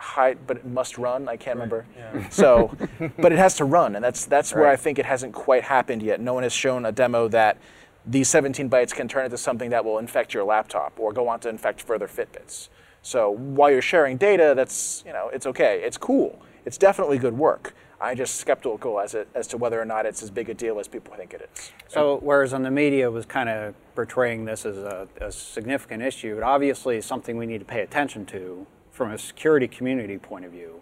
[0.00, 1.28] hide, but it must run.
[1.28, 1.86] I can't remember.
[2.30, 2.74] So,
[3.18, 6.02] but it has to run, and that's that's where I think it hasn't quite happened
[6.02, 6.20] yet.
[6.20, 7.58] No one has shown a demo that
[8.06, 11.38] these 17 bytes can turn into something that will infect your laptop or go on
[11.40, 12.70] to infect further Fitbits.
[13.02, 15.82] So while you're sharing data, that's you know it's okay.
[15.82, 16.40] It's cool.
[16.64, 17.74] It's definitely good work.
[18.02, 20.80] I'm just skeptical as it as to whether or not it's as big a deal
[20.80, 21.72] as people think it is.
[21.88, 26.38] So, whereas on the media was kind of portraying this as a, a significant issue,
[26.38, 28.66] it obviously is something we need to pay attention to
[29.00, 30.78] from a security community point of view.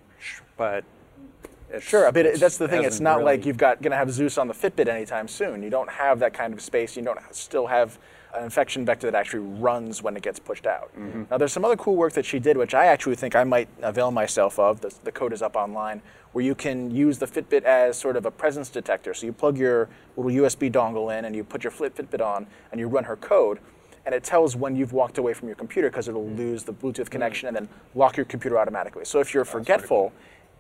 [0.57, 0.83] But
[1.79, 2.83] Sure, but it, that's the thing.
[2.83, 5.63] It's not like you've got going to have Zeus on the Fitbit anytime soon.
[5.63, 6.97] You don't have that kind of space.
[6.97, 7.97] You don't still have
[8.35, 10.91] an infection vector that actually runs when it gets pushed out.
[10.99, 11.25] Mm-hmm.
[11.31, 13.69] Now, there's some other cool work that she did, which I actually think I might
[13.83, 14.81] avail myself of.
[14.81, 16.03] The, the code is up online,
[16.33, 19.15] where you can use the Fitbit as sort of a presence detector.
[19.15, 22.81] So you plug your little USB dongle in, and you put your Fitbit on, and
[22.81, 23.61] you run her code.
[24.07, 27.11] And it tells when you've walked away from your computer because it'll lose the Bluetooth
[27.11, 29.05] connection and then lock your computer automatically.
[29.05, 30.13] So if you're forgetful,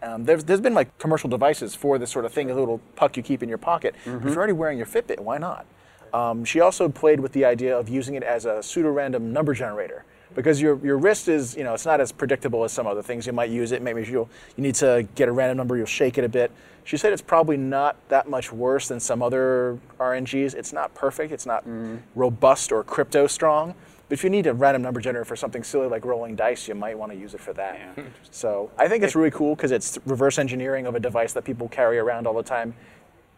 [0.02, 3.16] um, there's, there's been like commercial devices for this sort of thing, a little puck
[3.16, 3.94] you keep in your pocket.
[4.04, 5.66] If you're already wearing your Fitbit, why not?
[6.12, 10.04] Um, she also played with the idea of using it as a pseudo-random number generator
[10.34, 13.26] because your, your wrist is, you know, it's not as predictable as some other things.
[13.26, 16.18] You might use it, maybe you'll, you need to get a random number, you'll shake
[16.18, 16.50] it a bit.
[16.88, 20.54] She said it's probably not that much worse than some other RNGs.
[20.54, 21.96] It's not perfect, it's not mm-hmm.
[22.14, 23.74] robust or crypto strong.
[24.08, 26.74] But if you need a random number generator for something silly like rolling dice, you
[26.74, 27.78] might want to use it for that.
[28.30, 31.68] So I think it's really cool because it's reverse engineering of a device that people
[31.68, 32.72] carry around all the time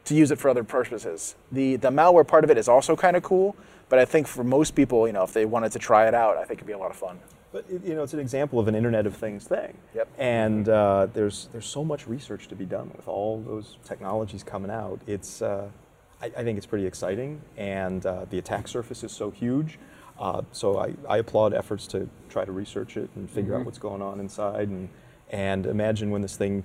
[0.04, 1.34] to use it for other purposes.
[1.50, 3.56] The the malware part of it is also kind of cool,
[3.88, 6.36] but I think for most people, you know, if they wanted to try it out,
[6.36, 7.18] I think it'd be a lot of fun.
[7.52, 9.76] But it- you know, it's an example of an Internet of Things thing.
[9.94, 10.08] Yep.
[10.18, 14.70] And uh, there's there's so much research to be done with all those technologies coming
[14.70, 15.00] out.
[15.06, 15.68] It's uh,
[16.22, 19.78] I, I think it's pretty exciting, and uh, the attack surface is so huge.
[20.18, 23.78] Uh, so I, I applaud efforts to try to research it and figure out what's
[23.78, 24.88] going on inside, and
[25.30, 26.62] and imagine when this thing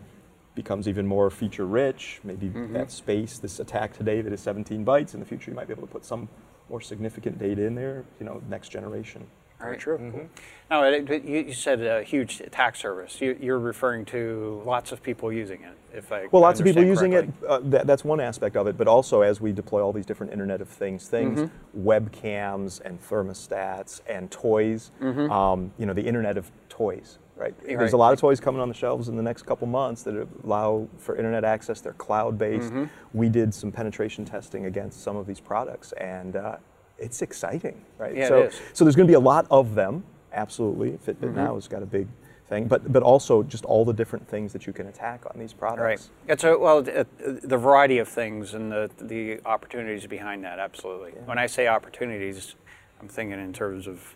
[0.56, 2.20] becomes even more feature rich.
[2.24, 5.68] Maybe that space, this attack today that is 17 bytes, in the future you might
[5.68, 6.28] be able to put some
[6.70, 8.04] more significant data in there.
[8.20, 9.26] You know, next generation.
[9.60, 10.30] Very true.
[10.70, 13.20] No, it, it- you, you said a huge attack service.
[13.22, 15.78] You, you're referring to lots of people using it.
[15.94, 17.48] If I Well, lots of people understand using it.
[17.50, 20.34] Uh, that, that's one aspect of it, but also as we deploy all these different
[20.34, 21.88] Internet of Things things, Mm-hmm.
[21.88, 24.92] webcams and thermostats and toys.
[25.02, 27.20] Um, you know, the Internet of Toys.
[27.38, 27.54] Right.
[27.66, 27.96] There's Mm-hmm.
[27.96, 30.88] A lot of toys coming on the shelves in the next couple months that allow
[30.98, 31.82] for internet access.
[31.82, 32.68] They're cloud-based.
[32.72, 32.86] Mm-hmm.
[33.14, 36.56] We did some penetration testing against some of these products, and uh,
[36.98, 38.16] it's exciting, right?
[38.16, 38.62] Yeah, so, is.
[38.74, 40.04] so there's going to be a lot of them.
[40.34, 41.36] Absolutely, Fitbit Mm-hmm.
[41.36, 42.08] now has got a big
[42.50, 45.54] thing, but but also just all the different things that you can attack on these
[45.54, 45.82] products.
[45.82, 46.32] Right.
[46.34, 51.12] It's a, well, the variety of things and the, the opportunities behind that, absolutely.
[51.26, 52.56] When I say opportunities,
[53.02, 54.16] I'm thinking in terms of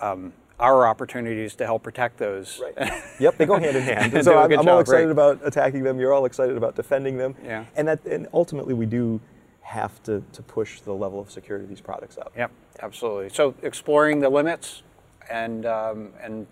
[0.00, 2.60] um, our opportunities to help protect those.
[2.62, 3.02] Right.
[3.18, 4.14] yep, they go hand in hand.
[4.14, 5.10] And so I'm, I'm all excited right.
[5.12, 5.98] about attacking them.
[5.98, 7.34] You're all excited about defending them.
[7.42, 7.64] Yeah.
[7.76, 9.20] And that, and ultimately, we do
[9.64, 12.32] have to, to push the level of security of these products up.
[12.36, 12.50] Yep,
[12.82, 13.30] absolutely.
[13.30, 14.82] So exploring the limits
[15.30, 16.46] and um, and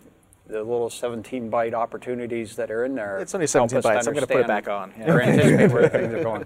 [0.49, 3.19] the little 17 byte opportunities that are in there.
[3.19, 4.09] It's only 17 bytes.
[4.09, 4.93] I'm gonna put it back on.
[4.99, 5.13] Yeah.
[5.13, 5.19] Or
[5.69, 6.45] where things are going.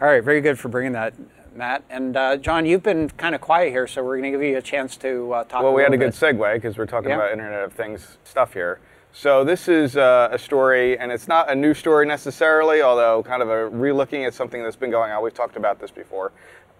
[0.00, 1.14] All right, very good for bringing that,
[1.54, 1.82] Matt.
[1.90, 4.58] And uh, John, you've been kind of quiet here, so we're going to give you
[4.58, 5.62] a chance to uh, talk.
[5.62, 7.16] Well, we had a little good segue because we're talking Yeah.
[7.16, 8.78] about Internet of Things stuff here.
[9.18, 13.40] So this is uh, a story, and it's not a new story necessarily, although kind
[13.40, 15.22] of a relooking at something that's been going on.
[15.22, 16.32] We've talked about this before.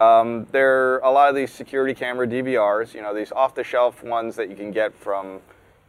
[0.03, 4.37] Um, there are a lot of these security camera DVRs, you know, these off-the-shelf ones
[4.37, 5.41] that you can get from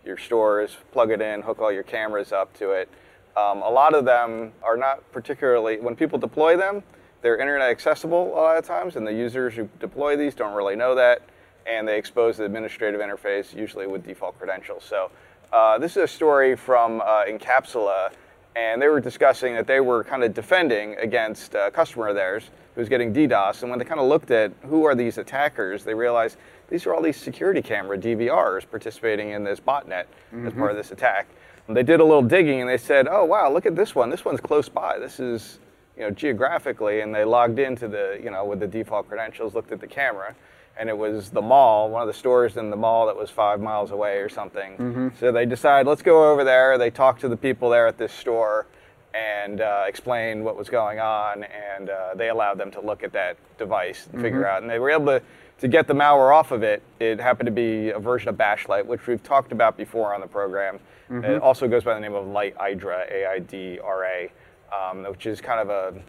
[0.05, 2.87] your stores, plug it in, hook all your cameras up to it.
[3.35, 6.81] Um, a lot of them are not particularly, when people deploy them,
[7.23, 10.77] they're internet accessible a lot of times, and the users who deploy these don't really
[10.77, 11.23] know that,
[11.65, 14.85] and they expose the administrative interface, usually with default credentials.
[14.85, 15.11] So
[15.51, 18.11] uh, this is a story from uh, Incapsula,
[18.55, 22.49] and they were discussing that they were kind of defending against a customer of theirs
[22.75, 25.83] who was getting DDoS, and when they kind of looked at who are these attackers,
[25.83, 26.37] they realized
[26.69, 30.05] these are all these security camera DVRs participating in this botnet
[30.45, 31.27] as part of this attack.
[31.67, 34.09] And they did a little digging and they said, "Oh wow, look at this one.
[34.09, 34.99] This one's close by.
[34.99, 35.59] This is,
[35.95, 39.71] you know, geographically." And they logged into the, you know, with the default credentials, looked
[39.71, 40.35] at the camera,
[40.79, 43.59] and it was the mall, one of the stores in the mall that was five
[43.59, 45.11] miles away or something.
[45.19, 46.77] So they decided, let's go over there.
[46.77, 48.67] They talked to the people there at this store
[49.13, 53.11] and uh, explained what was going on, and uh, they allowed them to look at
[53.13, 54.61] that device and figure out.
[54.61, 55.21] And they were able to,
[55.59, 56.83] to get the malware off of it.
[56.99, 60.27] It happened to be a version of Bashlight, which we've talked about before on the
[60.27, 60.79] program.
[61.09, 64.31] It also goes by the name of Lightaidra, A-I-D-R-A,
[64.75, 65.99] um, which is kind of a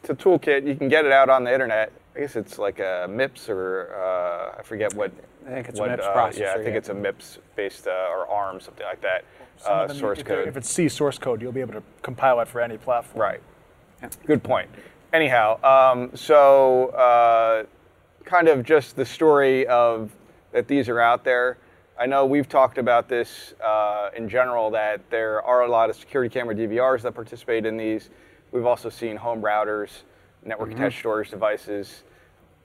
[0.00, 0.66] it's a toolkit.
[0.66, 1.92] You can get it out on the internet.
[2.20, 5.10] I guess it's like a MIPS or uh, I forget what.
[5.46, 6.76] I think it's a MIPS uh, processor, Yeah, I think yeah.
[6.76, 9.24] it's a MIPS based uh, or ARM, something like that.
[9.64, 10.46] Uh, source if, code.
[10.46, 13.22] if it's C source code, you'll be able to compile it for any platform.
[13.22, 13.40] Right.
[14.26, 14.68] Good point.
[15.14, 17.64] Anyhow, um, so uh,
[18.26, 20.10] kind of just the story of
[20.52, 21.56] that these are out there.
[21.98, 25.96] I know we've talked about this uh, in general that there are a lot of
[25.96, 28.10] security camera DVRs that participate in these.
[28.52, 30.02] We've also seen home routers,
[30.44, 32.02] network attached storage devices,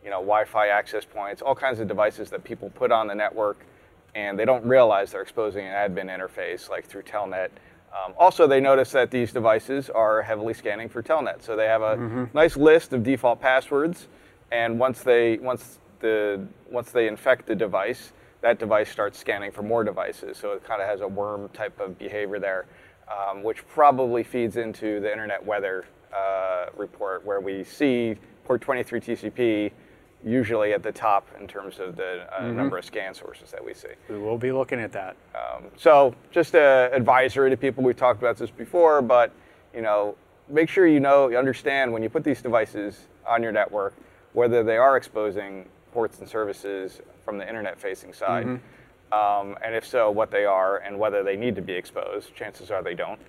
[0.05, 3.65] you know, Wi-Fi access points, all kinds of devices that people put on the network,
[4.13, 7.49] and they don't realize they're exposing an admin interface like through Telnet.
[7.91, 11.81] Um, also, they notice that these devices are heavily scanning for Telnet, so they have
[11.81, 14.07] a nice list of default passwords,
[14.51, 19.63] and once they once the once they infect the device, that device starts scanning for
[19.63, 20.37] more devices.
[20.37, 22.65] So it kind of has a worm type of behavior there,
[23.09, 25.85] um, which probably feeds into the internet weather
[26.15, 29.71] uh, report where we see port 23 TCP
[30.25, 33.73] usually at the top in terms of the uh, number of scan sources that we
[33.73, 33.89] see.
[34.09, 35.15] We will be looking at that.
[35.35, 37.83] Um, so just a advisory to people.
[37.83, 39.31] We've talked about this before, but
[39.73, 40.15] you know,
[40.49, 43.93] make sure you know, you understand when you put these devices on your network,
[44.33, 48.45] whether they are exposing ports and services from the internet-facing side,
[49.11, 52.35] um, and if so, what they are, and whether they need to be exposed.
[52.35, 53.19] Chances are they don't.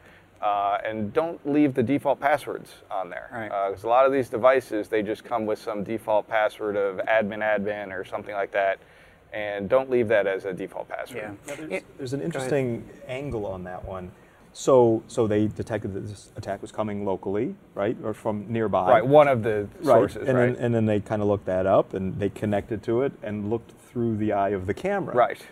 [0.43, 3.28] Uh, and don't leave the default passwords on there.
[3.32, 3.49] Right.
[3.70, 7.39] Because a lot of these devices, they just come with some default password of admin
[7.41, 8.78] admin or something like that.
[9.32, 11.37] And don't leave that as a default password.
[11.47, 11.55] Yeah.
[11.57, 14.12] There's, It- there's an interesting angle on that one.
[14.53, 18.89] So, so they detected that this attack was coming locally, right, or from nearby.
[18.91, 20.55] Right, one of the Right, sources, and right?
[20.55, 23.51] then and then they kind of looked that up and they connected to it and
[23.51, 25.14] looked through the eye of the camera.
[25.14, 25.45] right.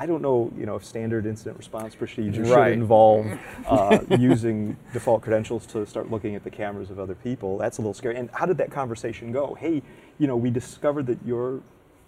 [0.00, 2.70] I don't know, you know, if standard incident response procedure Right.
[2.70, 3.26] should involve
[3.66, 7.58] uh, using default credentials to start looking at the cameras of other people.
[7.58, 8.16] That's a little scary.
[8.16, 9.54] And how did that conversation go?
[9.54, 9.82] Hey,
[10.18, 11.60] you know, we discovered that your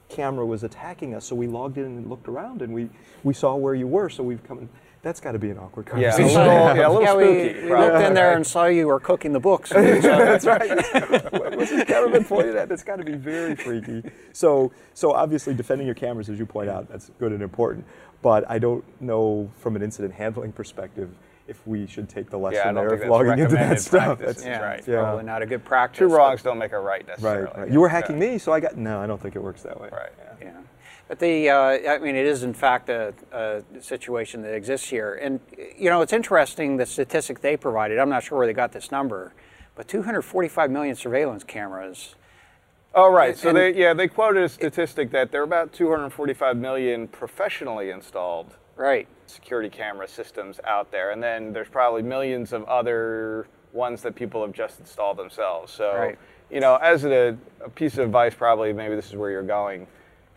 [0.09, 2.89] camera was attacking us, so we logged in and looked around, and we
[3.25, 4.59] we saw where you were, so we've come.
[4.61, 4.69] In.
[5.03, 6.27] That's got to be an awkward Yeah, a conversation.
[6.39, 7.59] little, yeah, a little yeah, spooky.
[7.65, 9.71] we, we looked in there and saw you were cooking the books.
[9.75, 10.69] That's right.
[11.57, 12.69] What's this camera been pointed at?
[12.69, 14.03] That's got to be very freaky.
[14.35, 17.87] So, so obviously, defending your cameras, as you point out, that's good and important.
[18.21, 21.09] But I don't know from an incident handling perspective
[21.49, 24.19] if we should take the lesson Yeah, there of logging into that recommended stuff.
[24.19, 24.87] That's- yeah, right.
[24.87, 25.01] Yeah.
[25.01, 25.99] probably not a good practice.
[25.99, 27.45] Two wrongs don't make a right necessarily.
[27.47, 27.71] right, right.
[27.71, 28.33] You were hacking Yeah.
[28.33, 28.77] me, so I got.
[28.77, 29.89] No, I don't think it works that way.
[29.91, 30.11] Right.
[30.43, 30.53] Yeah.
[31.11, 31.57] But the, uh,
[31.91, 35.15] I mean, it is in fact a, a situation that exists here.
[35.21, 35.41] And,
[35.77, 37.99] you know, it's interesting the statistic they provided.
[37.99, 39.33] I'm not sure where they got this number,
[39.75, 42.15] but 245 million surveillance cameras.
[42.95, 43.37] Oh, right.
[43.37, 47.91] So And- they yeah they quoted a statistic that there are about 245 million professionally
[47.91, 49.09] installed Right.
[49.27, 54.43] security camera systems out there, and then there's probably millions of other ones that people
[54.43, 55.73] have just installed themselves.
[55.73, 56.19] So Right.
[56.53, 59.89] you know, as a, a piece of advice, probably maybe this is where you're going.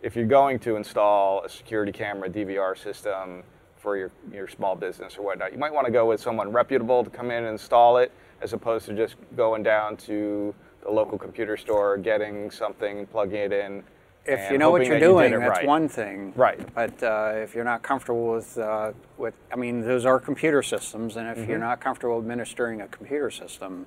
[0.04, 3.42] If you're going to install a security camera DVR system
[3.78, 7.06] for your, your small business or whatnot, you might want to go with someone reputable
[7.06, 11.18] to come in and install it, as opposed to just going down to the local
[11.18, 13.82] computer store, getting something, plugging it in.
[14.26, 15.66] If you know what you're that doing, it that's right.
[15.66, 16.34] one thing.
[16.36, 16.60] Right.
[16.76, 21.16] But uh, if you're not comfortable with, uh, with, I mean, those are computer systems,
[21.16, 21.50] and if Mm-hmm.
[21.50, 23.86] you're not comfortable administering a computer system,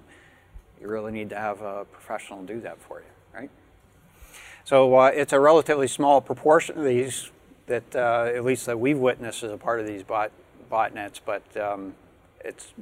[0.81, 3.51] you really need to have a professional do that for you, right?
[4.67, 7.31] So uh, it's a relatively small proportion of these
[7.69, 10.33] that, uh, at least that we've witnessed as a part of these bot
[10.69, 11.95] botnets, but um,
[12.45, 12.73] it's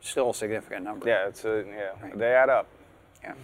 [0.00, 1.08] still a significant number.
[1.08, 2.18] Yeah, it's a, yeah, Right.
[2.18, 2.66] they add up.
[3.22, 3.34] Yeah.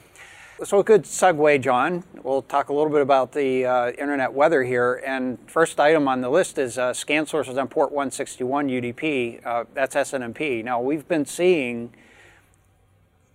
[0.65, 2.03] So a good segue, John.
[2.25, 5.01] We'll talk a little bit about the uh, internet weather here.
[5.07, 9.47] And first item on the list is uh, scan sources on port 161 UDP.
[9.47, 10.65] Uh, that's SNMP.
[10.65, 11.95] Now we've been seeing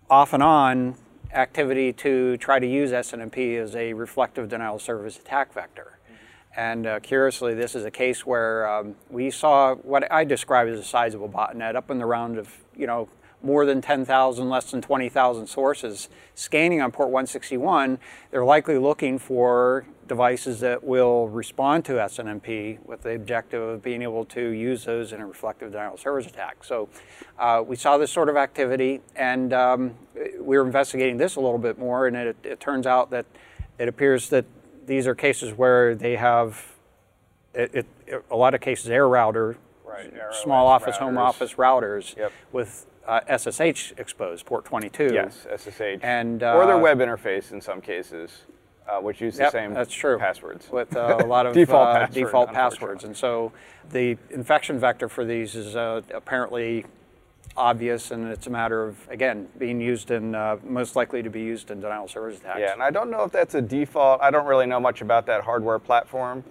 [0.09, 0.95] off and on
[1.33, 5.97] activity to try to use SNMP as a reflective denial of service attack vector.
[6.55, 10.79] And uh, curiously, this is a case where um, we saw what I describe as
[10.79, 13.09] a sizable botnet up in the round of, you know,
[13.43, 17.99] more than 10,000, less than 20,000 sources scanning on port 161.
[18.31, 24.01] They're likely looking for devices that will respond to SNMP with the objective of being
[24.01, 26.63] able to use those in a reflective denial of service attack.
[26.63, 26.89] So
[27.37, 29.95] uh, we saw this sort of activity, and um,
[30.39, 33.25] we were investigating this a little bit more, and it, it turns out that
[33.77, 34.45] it appears that
[34.85, 36.73] these are cases where they have,
[37.53, 42.31] it, it, a lot of cases, AirRouter, Right, small office, home office routers Yep.
[42.51, 45.11] with uh, SSH exposed, port 22.
[45.13, 45.99] Yes, SSH.
[46.03, 48.43] And, or their uh, web interface in some cases,
[48.87, 50.17] uh, which use the Yep, same that's true.
[50.17, 50.69] passwords.
[50.71, 53.03] With uh, a lot of Default uh, password, default passwords.
[53.03, 53.51] And so
[53.91, 56.85] the infection vector for these is uh, apparently
[57.55, 61.41] obvious, and it's a matter of again being used in uh, most likely to be
[61.41, 62.59] used in denial of service attacks.
[62.59, 64.21] Yeah, and I don't know if that's a default.
[64.21, 66.43] I don't really know much about that hardware platform,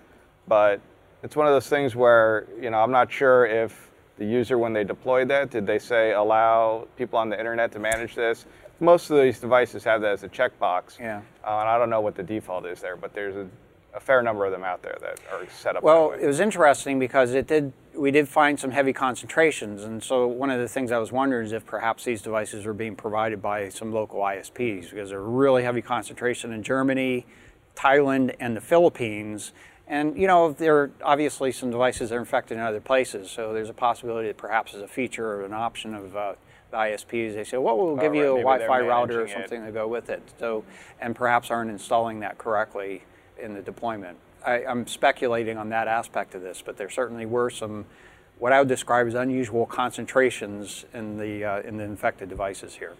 [0.46, 0.80] but
[1.22, 3.90] it's one of those things where you know I'm not sure if
[4.22, 7.80] the user when they deployed that did they say allow people on the internet to
[7.80, 8.46] manage this.
[8.78, 10.98] Most of these devices have that as a checkbox.
[10.98, 11.22] Yeah.
[11.44, 13.48] Uh, and I don't know what the default is there, but there's a,
[13.94, 15.82] a fair number of them out there that are set up.
[15.82, 17.72] Well, it was interesting because it did.
[17.94, 21.46] We did find some heavy concentrations, and so one of the things I was wondering
[21.46, 25.62] is if perhaps these devices were being provided by some local ISPs because they're really
[25.62, 27.26] heavy concentration in Germany,
[27.76, 29.52] Thailand, and the Philippines.
[29.92, 33.52] And you know, there are obviously some devices that are infected in other places, so
[33.52, 36.32] there's a possibility that perhaps as a feature or an option of uh,
[36.70, 39.36] the ISPs, they say, well, we'll give Oh, you right, a Wi-Fi router or managing
[39.38, 39.42] it.
[39.50, 40.22] something to go with it.
[40.38, 40.64] So,
[40.98, 43.02] and perhaps aren't installing that correctly
[43.38, 44.16] in the deployment.
[44.46, 47.84] I, I'm speculating on that aspect of this, but there certainly were some,
[48.38, 52.94] what I would describe as unusual concentrations in the uh, in the infected devices here.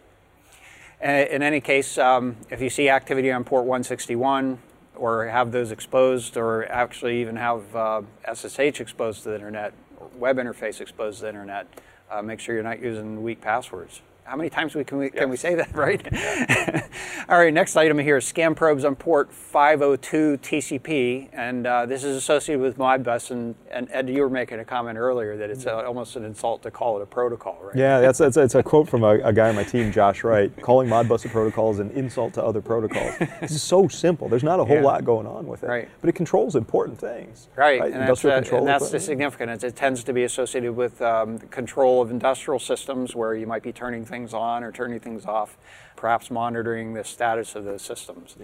[1.00, 4.58] And in any case, um, if you see activity on port 161
[5.02, 9.72] or have those exposed or actually even have uh, SSH exposed to the internet,
[10.16, 11.66] web interface exposed to the internet,
[12.08, 14.00] uh, make sure you're not using weak passwords.
[14.24, 16.00] How many times we can we, can we say that, right?
[17.28, 22.04] All right, next item here is scan probes on port 502 TCP, and uh, this
[22.04, 23.32] is associated with Modbus.
[23.32, 26.62] And, and Ed, you were making a comment earlier that it's uh, almost an insult
[26.62, 27.76] to call it a protocol, right?
[27.76, 30.52] Yeah, that's, that's, that's a quote from a, a guy on my team, Josh Wright.
[30.62, 33.18] Calling Modbus a protocol is an insult to other protocols.
[33.40, 34.28] This is so simple.
[34.28, 34.82] There's not a whole Yeah.
[34.82, 35.66] lot going on with it.
[35.66, 35.88] Right.
[36.00, 37.48] But it controls important things.
[37.56, 38.58] Right, and, that's, Industrial uh, control.
[38.60, 39.64] and that's the significance.
[39.64, 43.72] It tends to be associated with um, control of industrial systems where you might be
[43.72, 45.56] turning things on or turning things off,
[45.96, 48.36] perhaps monitoring the status of those systems.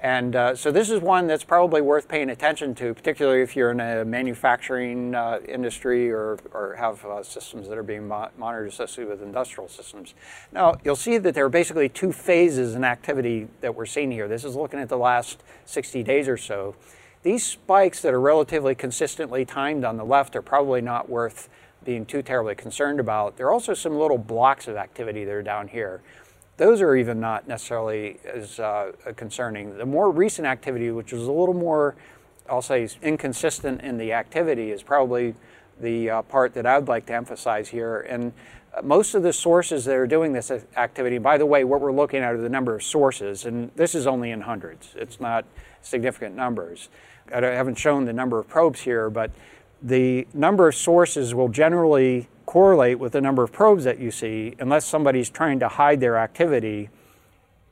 [0.00, 3.72] And uh, so this is one that's probably worth paying attention to, particularly if you're
[3.72, 8.68] in a manufacturing uh, industry or, or have uh, systems that are being mo- monitored
[8.68, 10.14] associated with industrial systems.
[10.52, 14.28] Now, you'll see that there are basically two phases in activity that we're seeing here.
[14.28, 16.76] This is looking at the last 60 days or so.
[17.24, 21.48] These spikes that are relatively consistently timed on the left are probably not worth
[21.86, 23.36] being too terribly concerned about.
[23.38, 26.02] There are also some little blocks of activity that are down here.
[26.56, 29.78] Those are even not necessarily as uh, concerning.
[29.78, 31.94] The more recent activity, which is a little more,
[32.50, 35.34] I'll say, inconsistent in the activity, is probably
[35.80, 38.00] the uh, part that I'd like to emphasize here.
[38.00, 38.32] And
[38.74, 41.92] uh, most of the sources that are doing this activity, by the way, what we're
[41.92, 44.94] looking at are the number of sources, and this is only in hundreds.
[44.96, 45.44] It's not
[45.82, 46.88] significant numbers.
[47.32, 49.30] I haven't shown the number of probes here, but
[49.82, 54.54] the number of sources will generally correlate with the number of probes that you see
[54.58, 56.88] unless somebody's trying to hide their activity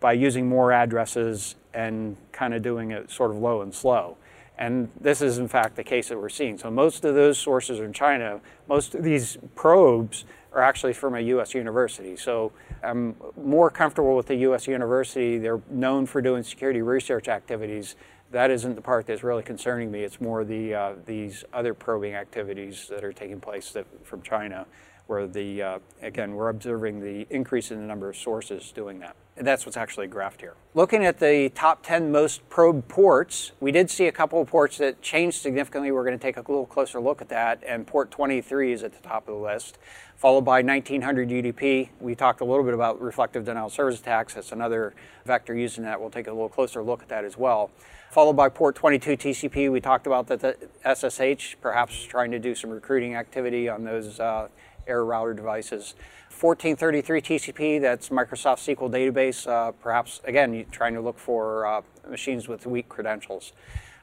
[0.01, 4.17] by using more addresses and kind of doing it sort of low and slow.
[4.57, 6.59] And this is, in fact, the case that we're seeing.
[6.59, 8.41] So, most of those sources are in China.
[8.69, 11.55] Most of these probes are actually from a U.S.
[11.55, 12.17] university.
[12.17, 12.53] So,
[12.83, 14.69] I'm more comfortable with the U.S.
[14.69, 15.39] university.
[15.39, 17.97] They're known for doing security research activities.
[18.35, 20.03] That isn't the part that's really concerning me.
[20.03, 24.67] It's more the uh, these other probing activities that are taking place that, from China,
[25.07, 29.15] where the uh, again we're observing the increase in the number of sources doing that.
[29.37, 30.55] That's what's actually graphed here.
[30.75, 34.79] Looking at the top 10 most probed ports, we did see a couple of ports
[34.79, 35.91] that changed significantly.
[35.91, 37.61] We're going to take a little closer look at that.
[37.67, 39.77] And port 23 is at the top of the list,
[40.15, 41.89] followed by 1900 UDP.
[41.99, 44.35] We talked a little bit about reflective denial of service attacks.
[44.35, 46.01] That's another vector using that.
[46.01, 47.73] We'll take a little closer look at that as well.
[48.13, 49.73] Followed by port 22 TCP.
[49.73, 54.47] We talked about the SSH, perhaps trying to do some recruiting activity on those uh,
[54.87, 55.95] AirRouter devices.
[56.35, 62.49] 1433 TCP, that's Microsoft SQL database, uh, perhaps, again, trying to look for uh, machines
[62.49, 63.53] with weak credentials.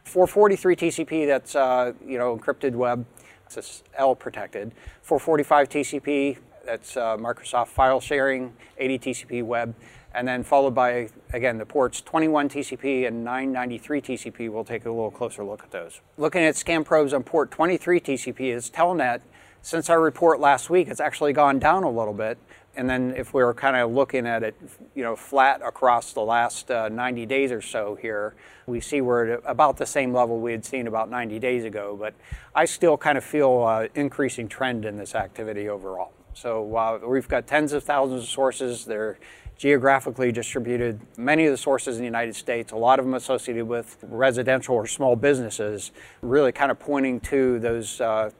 [0.06, 3.06] 443 TCP, that's, uh, you know, encrypted web,
[3.46, 4.72] it's L protected.
[5.02, 9.76] 445 TCP, that's uh, Microsoft file sharing, 80 TCP web,
[10.14, 14.52] and then followed by, again, the ports 21 TCP and 993 TCP.
[14.52, 16.02] We'll take a little closer look at those.
[16.18, 19.22] Looking at scan probes on port 23 TCP is Telnet.
[19.64, 22.40] Since our report last week, it's actually gone down a little bit.
[22.76, 24.56] And then if we were kind of looking at it,
[24.96, 28.34] you know, flat across the last uh, 90 days or so here,
[28.66, 31.96] we see we're at about the same level we had seen about 90 days ago.
[32.00, 32.16] But
[32.56, 36.14] I still kind of feel uh, increasing trend in this activity overall.
[36.34, 38.86] So uh, we've got tens of thousands of sources.
[38.86, 39.20] They're
[39.58, 41.00] geographically distributed.
[41.18, 44.74] Many of the sources in the United States, a lot of them associated with residential
[44.74, 45.92] or small businesses,
[46.24, 48.32] really kind of pointing to those uh,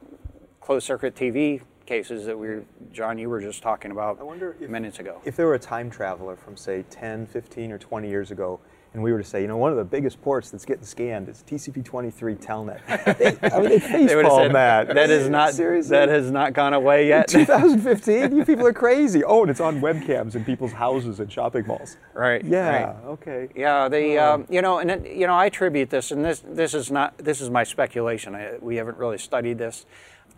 [0.62, 4.56] closed circuit TV cases that we, were, John, you were just talking about I wonder
[4.60, 5.20] if, minutes ago.
[5.24, 8.60] if there were a time traveler from, say, 10, 15, or 20 years ago,
[8.94, 11.28] and we were to say, you know, one of the biggest ports that's getting scanned
[11.28, 12.80] is TCP23 Telnet.
[13.18, 14.94] They, I mean, they They facepalm that.
[14.94, 15.54] That is not.
[15.54, 15.96] seriously.
[15.96, 17.26] That has not gone away yet.
[17.28, 18.36] 2015.
[18.36, 19.24] you people are crazy.
[19.24, 21.96] Oh, and it's on webcams in people's houses and shopping malls.
[22.12, 22.44] right.
[22.44, 22.84] Yeah.
[22.84, 23.04] right.
[23.06, 23.48] Okay.
[23.56, 26.74] Yeah, the um, you know, and then, you know, I attribute this, and this this
[26.74, 28.34] is not this is my speculation.
[28.34, 29.86] I, we haven't really studied this.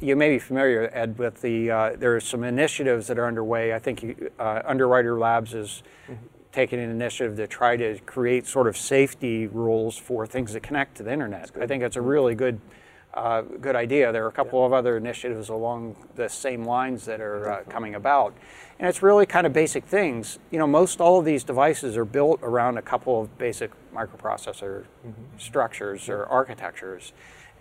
[0.00, 3.72] You may be familiar, Ed, with the uh, there are some initiatives that are underway.
[3.72, 5.82] I think you, uh, Underwriter Labs is
[6.52, 10.96] taking an initiative to try to create sort of safety rules for things that connect
[10.96, 11.50] to the internet.
[11.60, 12.60] I think it's a really good.
[13.14, 14.10] Uh, good idea.
[14.10, 17.94] There are a couple of other initiatives along the same lines that are uh, coming
[17.94, 18.34] about.
[18.80, 20.40] And it's really kind of basic things.
[20.50, 24.86] You know, most all of these devices are built around a couple of basic microprocessor
[25.38, 27.12] structures or architectures.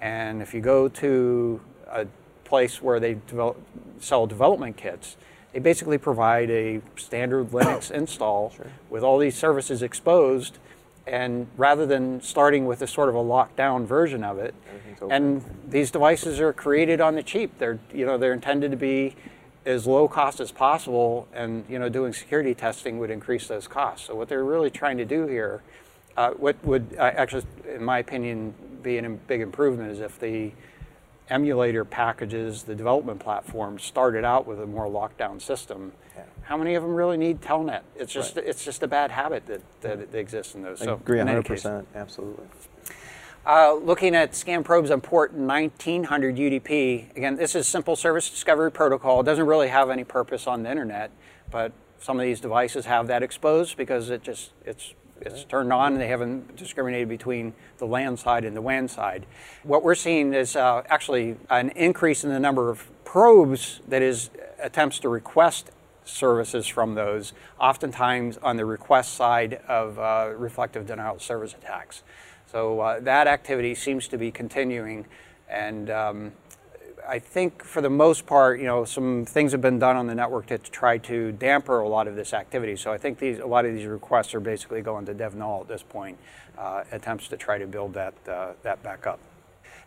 [0.01, 2.07] And if you go to a
[2.43, 3.57] place where they develop,
[3.99, 5.17] sell development kits,
[5.51, 8.53] they basically provide a standard Linux install
[8.89, 10.57] with all these services exposed.
[11.05, 14.55] And rather than starting with a sort of a lockdown version of it,
[15.09, 17.57] and these devices are created on the cheap.
[17.57, 19.15] They're you know they're intended to be
[19.65, 24.07] as low cost as possible, and you know doing security testing would increase those costs.
[24.07, 25.61] So what they're really trying to do here,
[26.17, 30.51] uh, what would uh, actually, in my opinion, be a big improvement is if the
[31.34, 35.91] emulator packages, the development platform started out with a more lockdown system.
[36.15, 36.23] Yeah.
[36.43, 37.81] How many of them really need Telnet?
[37.95, 40.81] It's just it's just a bad habit that, that, that exists in those.
[40.81, 41.43] I so agree 100%.
[41.43, 41.65] case.
[41.95, 42.45] Absolutely.
[43.45, 48.71] Uh, looking at scan probes on port 1900 UDP, again, this is simple service discovery
[48.71, 49.19] protocol.
[49.19, 51.11] It doesn't really have any purpose on the internet,
[51.51, 54.93] but some of these devices have that exposed because it just it's
[55.26, 59.26] it's turned on and they haven't discriminated between the LAN side and the WAN side.
[59.63, 64.30] What we're seeing is uh, actually an increase in the number of probes that is
[64.61, 65.71] attempts to request
[66.05, 72.03] services from those, oftentimes on the request side of uh, reflective denial of service attacks.
[72.51, 75.05] So uh, that activity seems to be continuing,
[75.49, 76.32] and um,
[77.08, 80.16] I think for the most part, you know, some things have been done on the
[80.16, 82.76] network to try to damper a lot of this activity.
[82.76, 85.62] So I think these a lot of these requests are basically going to dev null
[85.62, 86.18] at this point,
[86.58, 89.20] uh, attempts to try to build that uh, that back up.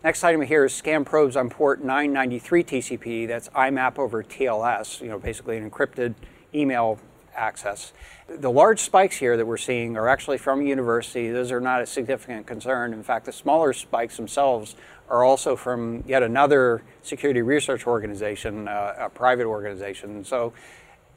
[0.04, 3.28] Next item here is scan probes on port 993 TCP.
[3.28, 5.00] That's IMAP over TLS.
[5.00, 6.14] You know, basically an encrypted
[6.54, 6.98] email
[7.34, 7.92] access.
[8.28, 11.30] The large spikes here that we're seeing are actually from university.
[11.30, 12.92] Those are not a significant concern.
[12.92, 14.74] In fact, the smaller spikes themselves
[15.08, 20.24] are also from yet another security research organization, uh, a private organization.
[20.24, 20.52] So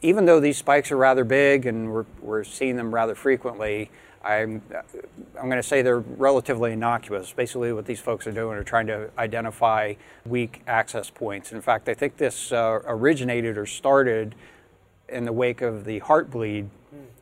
[0.01, 3.89] even though these spikes are rather big and we're, we're seeing them rather frequently,
[4.23, 4.61] I'm,
[5.39, 7.31] I'm going to say they're relatively innocuous.
[7.31, 9.93] Basically, what these folks are doing are trying to identify
[10.25, 11.51] weak access points.
[11.51, 14.35] In fact, I think this uh, originated or started
[15.07, 16.67] in the wake of the Heartbleed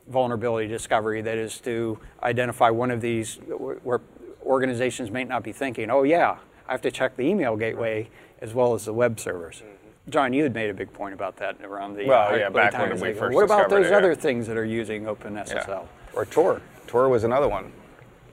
[0.08, 4.00] vulnerability discovery, that is to identify one of these where
[4.44, 6.38] organizations may not be thinking, oh, yeah,
[6.68, 8.08] I have to check the email gateway
[8.40, 9.62] as well as the web servers.
[10.08, 12.72] John, you had made a big point about that around the Well, uh, yeah, back
[12.72, 12.82] time.
[12.82, 14.14] when It's we like, first What about those it, other yeah.
[14.18, 15.66] things that are using OpenSSL?
[15.66, 15.82] Yeah.
[16.14, 16.62] Or Tor.
[16.86, 17.72] Tor was another one.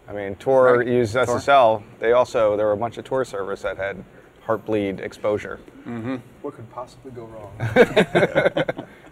[0.07, 0.87] I mean, Tor Right.
[0.87, 1.25] used Tor.
[1.25, 1.83] SSL.
[1.99, 4.03] They also there were a bunch of Tor servers that had
[4.45, 5.59] heartbleed exposure.
[6.41, 7.51] What could possibly go wrong?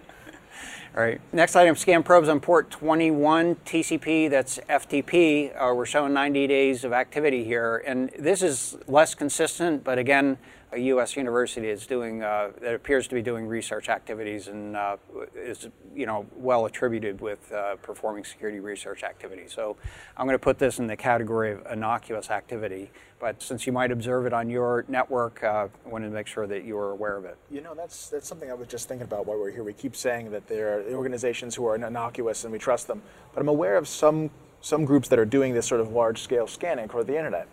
[0.95, 1.19] All right.
[1.31, 5.51] Next item, scan probes on port 21 TCP, that's FTP.
[5.59, 7.77] Uh, we're showing 90 days of activity here.
[7.87, 10.37] And this is less consistent, but again,
[10.73, 11.15] a U.S.
[11.15, 14.97] university is doing, uh, that appears to be doing research activities and uh,
[15.35, 19.43] is, you know, well attributed with uh, performing security research activity.
[19.47, 19.77] So
[20.17, 22.91] I'm going to put this in the category of innocuous activity.
[23.19, 26.47] But since you might observe it on your network, uh, I wanted to make sure
[26.47, 27.37] that you were aware of it.
[27.49, 29.63] You know, that's that's something I was just thinking about while we're here.
[29.63, 33.01] We keep saying that there are organizations who are innocuous and we trust them,
[33.33, 36.47] but I'm aware of some some groups that are doing this sort of large scale
[36.47, 37.47] scanning for the internet,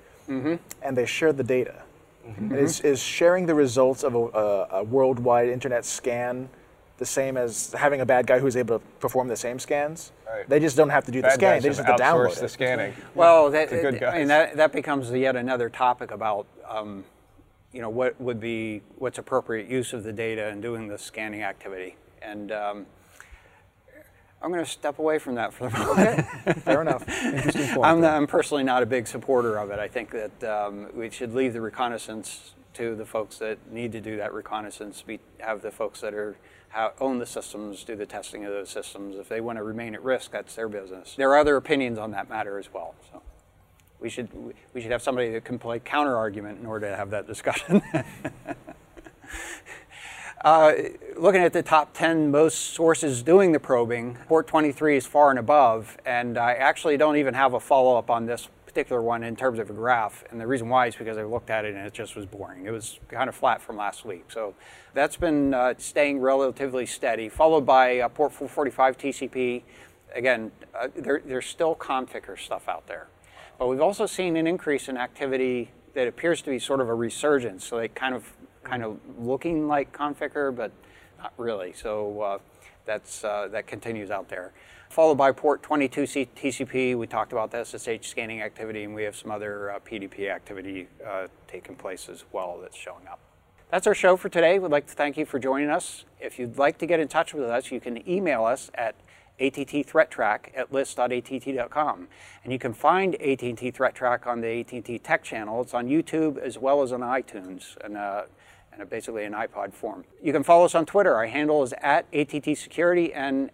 [0.82, 1.82] and they share the data.
[2.50, 6.48] Is is sharing the results of a, a, a worldwide internet scan
[6.98, 10.12] the same as having a bad guy who's able to perform the same scans?
[10.28, 10.48] Right.
[10.48, 12.32] They just don't have to do the Bad scanning; they just just have to outsource
[12.34, 12.48] download the it.
[12.50, 12.94] scanning.
[13.14, 17.04] Well, that, The good I mean, that, that becomes yet another topic about, um,
[17.72, 21.42] you know, what would be, what's appropriate use of the data and doing the scanning
[21.42, 21.96] activity.
[22.22, 22.86] And um,
[24.42, 26.62] I'm going to step away from that for the moment.
[26.62, 27.06] Fair enough.
[27.08, 27.86] Interesting point.
[27.86, 28.04] I'm.
[28.04, 29.78] I'm personally not a big supporter of it.
[29.78, 34.00] I think that um, we should leave the reconnaissance to the folks that need to
[34.00, 35.02] do that reconnaissance.
[35.02, 36.36] Be, have the folks that are
[37.00, 39.16] own the systems do the testing of those systems.
[39.16, 41.14] If they want to remain at risk, that's their business.
[41.16, 42.94] There are other opinions on that matter as well.
[43.12, 43.22] So
[43.98, 44.28] we should
[44.72, 47.82] we should have somebody that can play counter argument in order to have that discussion.
[50.42, 50.72] Uh,
[51.18, 55.38] looking at the top 10 most sources doing the probing, port 23 is far and
[55.38, 59.36] above, and I actually don't even have a follow up on this particular one in
[59.36, 60.24] terms of a graph.
[60.30, 62.64] And the reason why is because I looked at it and it just was boring.
[62.64, 64.24] It was kind of flat from last week.
[64.28, 64.54] So
[64.94, 69.62] that's been uh, staying relatively steady, followed by uh, port 445 TCP.
[70.14, 73.08] Again, uh, there, there's still Conficker stuff out there.
[73.58, 76.94] But we've also seen an increase in activity that appears to be sort of a
[76.94, 77.66] resurgence.
[77.66, 78.32] So they kind of
[78.64, 80.72] kind of looking like Conficker, but
[81.18, 81.72] not really.
[81.72, 82.38] So uh,
[82.86, 84.52] that's uh, that continues out there.
[84.88, 89.04] Followed by port 22 C- TCP, we talked about the SSH scanning activity, and we
[89.04, 93.20] have some other uh, PDP activity uh, taking place as well that's showing up.
[93.70, 94.58] That's our show for today.
[94.58, 96.04] We'd like to thank you for joining us.
[96.18, 98.96] If you'd like to get in touch with us, you can email us at
[99.38, 102.08] att-threat-track at list.att.com.
[102.42, 105.62] And you can find AT&T ThreatTraq on the AT&T Tech channel.
[105.62, 108.22] It's on YouTube as well as on iTunes and, uh,
[108.72, 110.04] and basically an iPod form.
[110.22, 111.14] You can follow us on Twitter.
[111.14, 113.50] Our handle is at ATT Security, and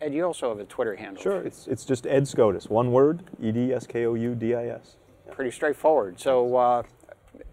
[0.00, 1.22] Ed, you also have a Twitter handle.
[1.22, 4.54] Sure, it's, it's just Ed Skoudis, one word, E D S K O U D
[4.54, 4.96] I S.
[5.32, 6.20] Pretty straightforward.
[6.20, 6.82] So uh,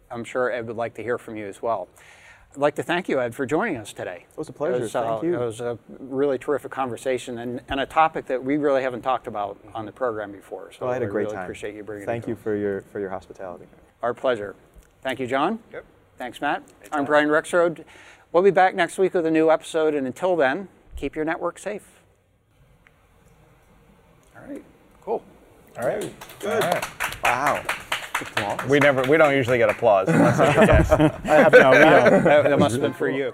[0.09, 1.87] I'm sure Ed would like to hear from you as well.
[2.51, 4.25] I'd like to thank you, Ed, for joining us today.
[4.29, 4.75] It was a pleasure.
[4.75, 5.41] It was, uh, Thank you.
[5.41, 9.25] It was a really terrific conversation and, and a topic that we really haven't talked
[9.27, 10.69] about on the program before.
[10.73, 11.43] So Well, I had a great really time.
[11.45, 12.25] appreciate you bringing Thank it.
[12.25, 12.41] to you us.
[12.43, 13.67] for your for your hospitality.
[14.01, 14.55] Our pleasure.
[15.01, 15.59] Thank you, John.
[15.71, 15.85] Yep.
[16.21, 16.61] Thanks, Matt.
[16.91, 17.83] I'm Brian Rexroad.
[18.31, 21.57] We'll be back next week with a new episode, and until then, keep your network
[21.57, 21.81] safe.
[24.35, 24.63] All right.
[25.01, 25.23] Cool.
[25.79, 26.13] All right.
[26.39, 26.63] Good.
[27.23, 27.63] Wow.
[28.69, 29.01] We never.
[29.09, 30.91] We don't usually get applause unless it's a guest.
[30.91, 33.33] I have no, that, that must have been for you.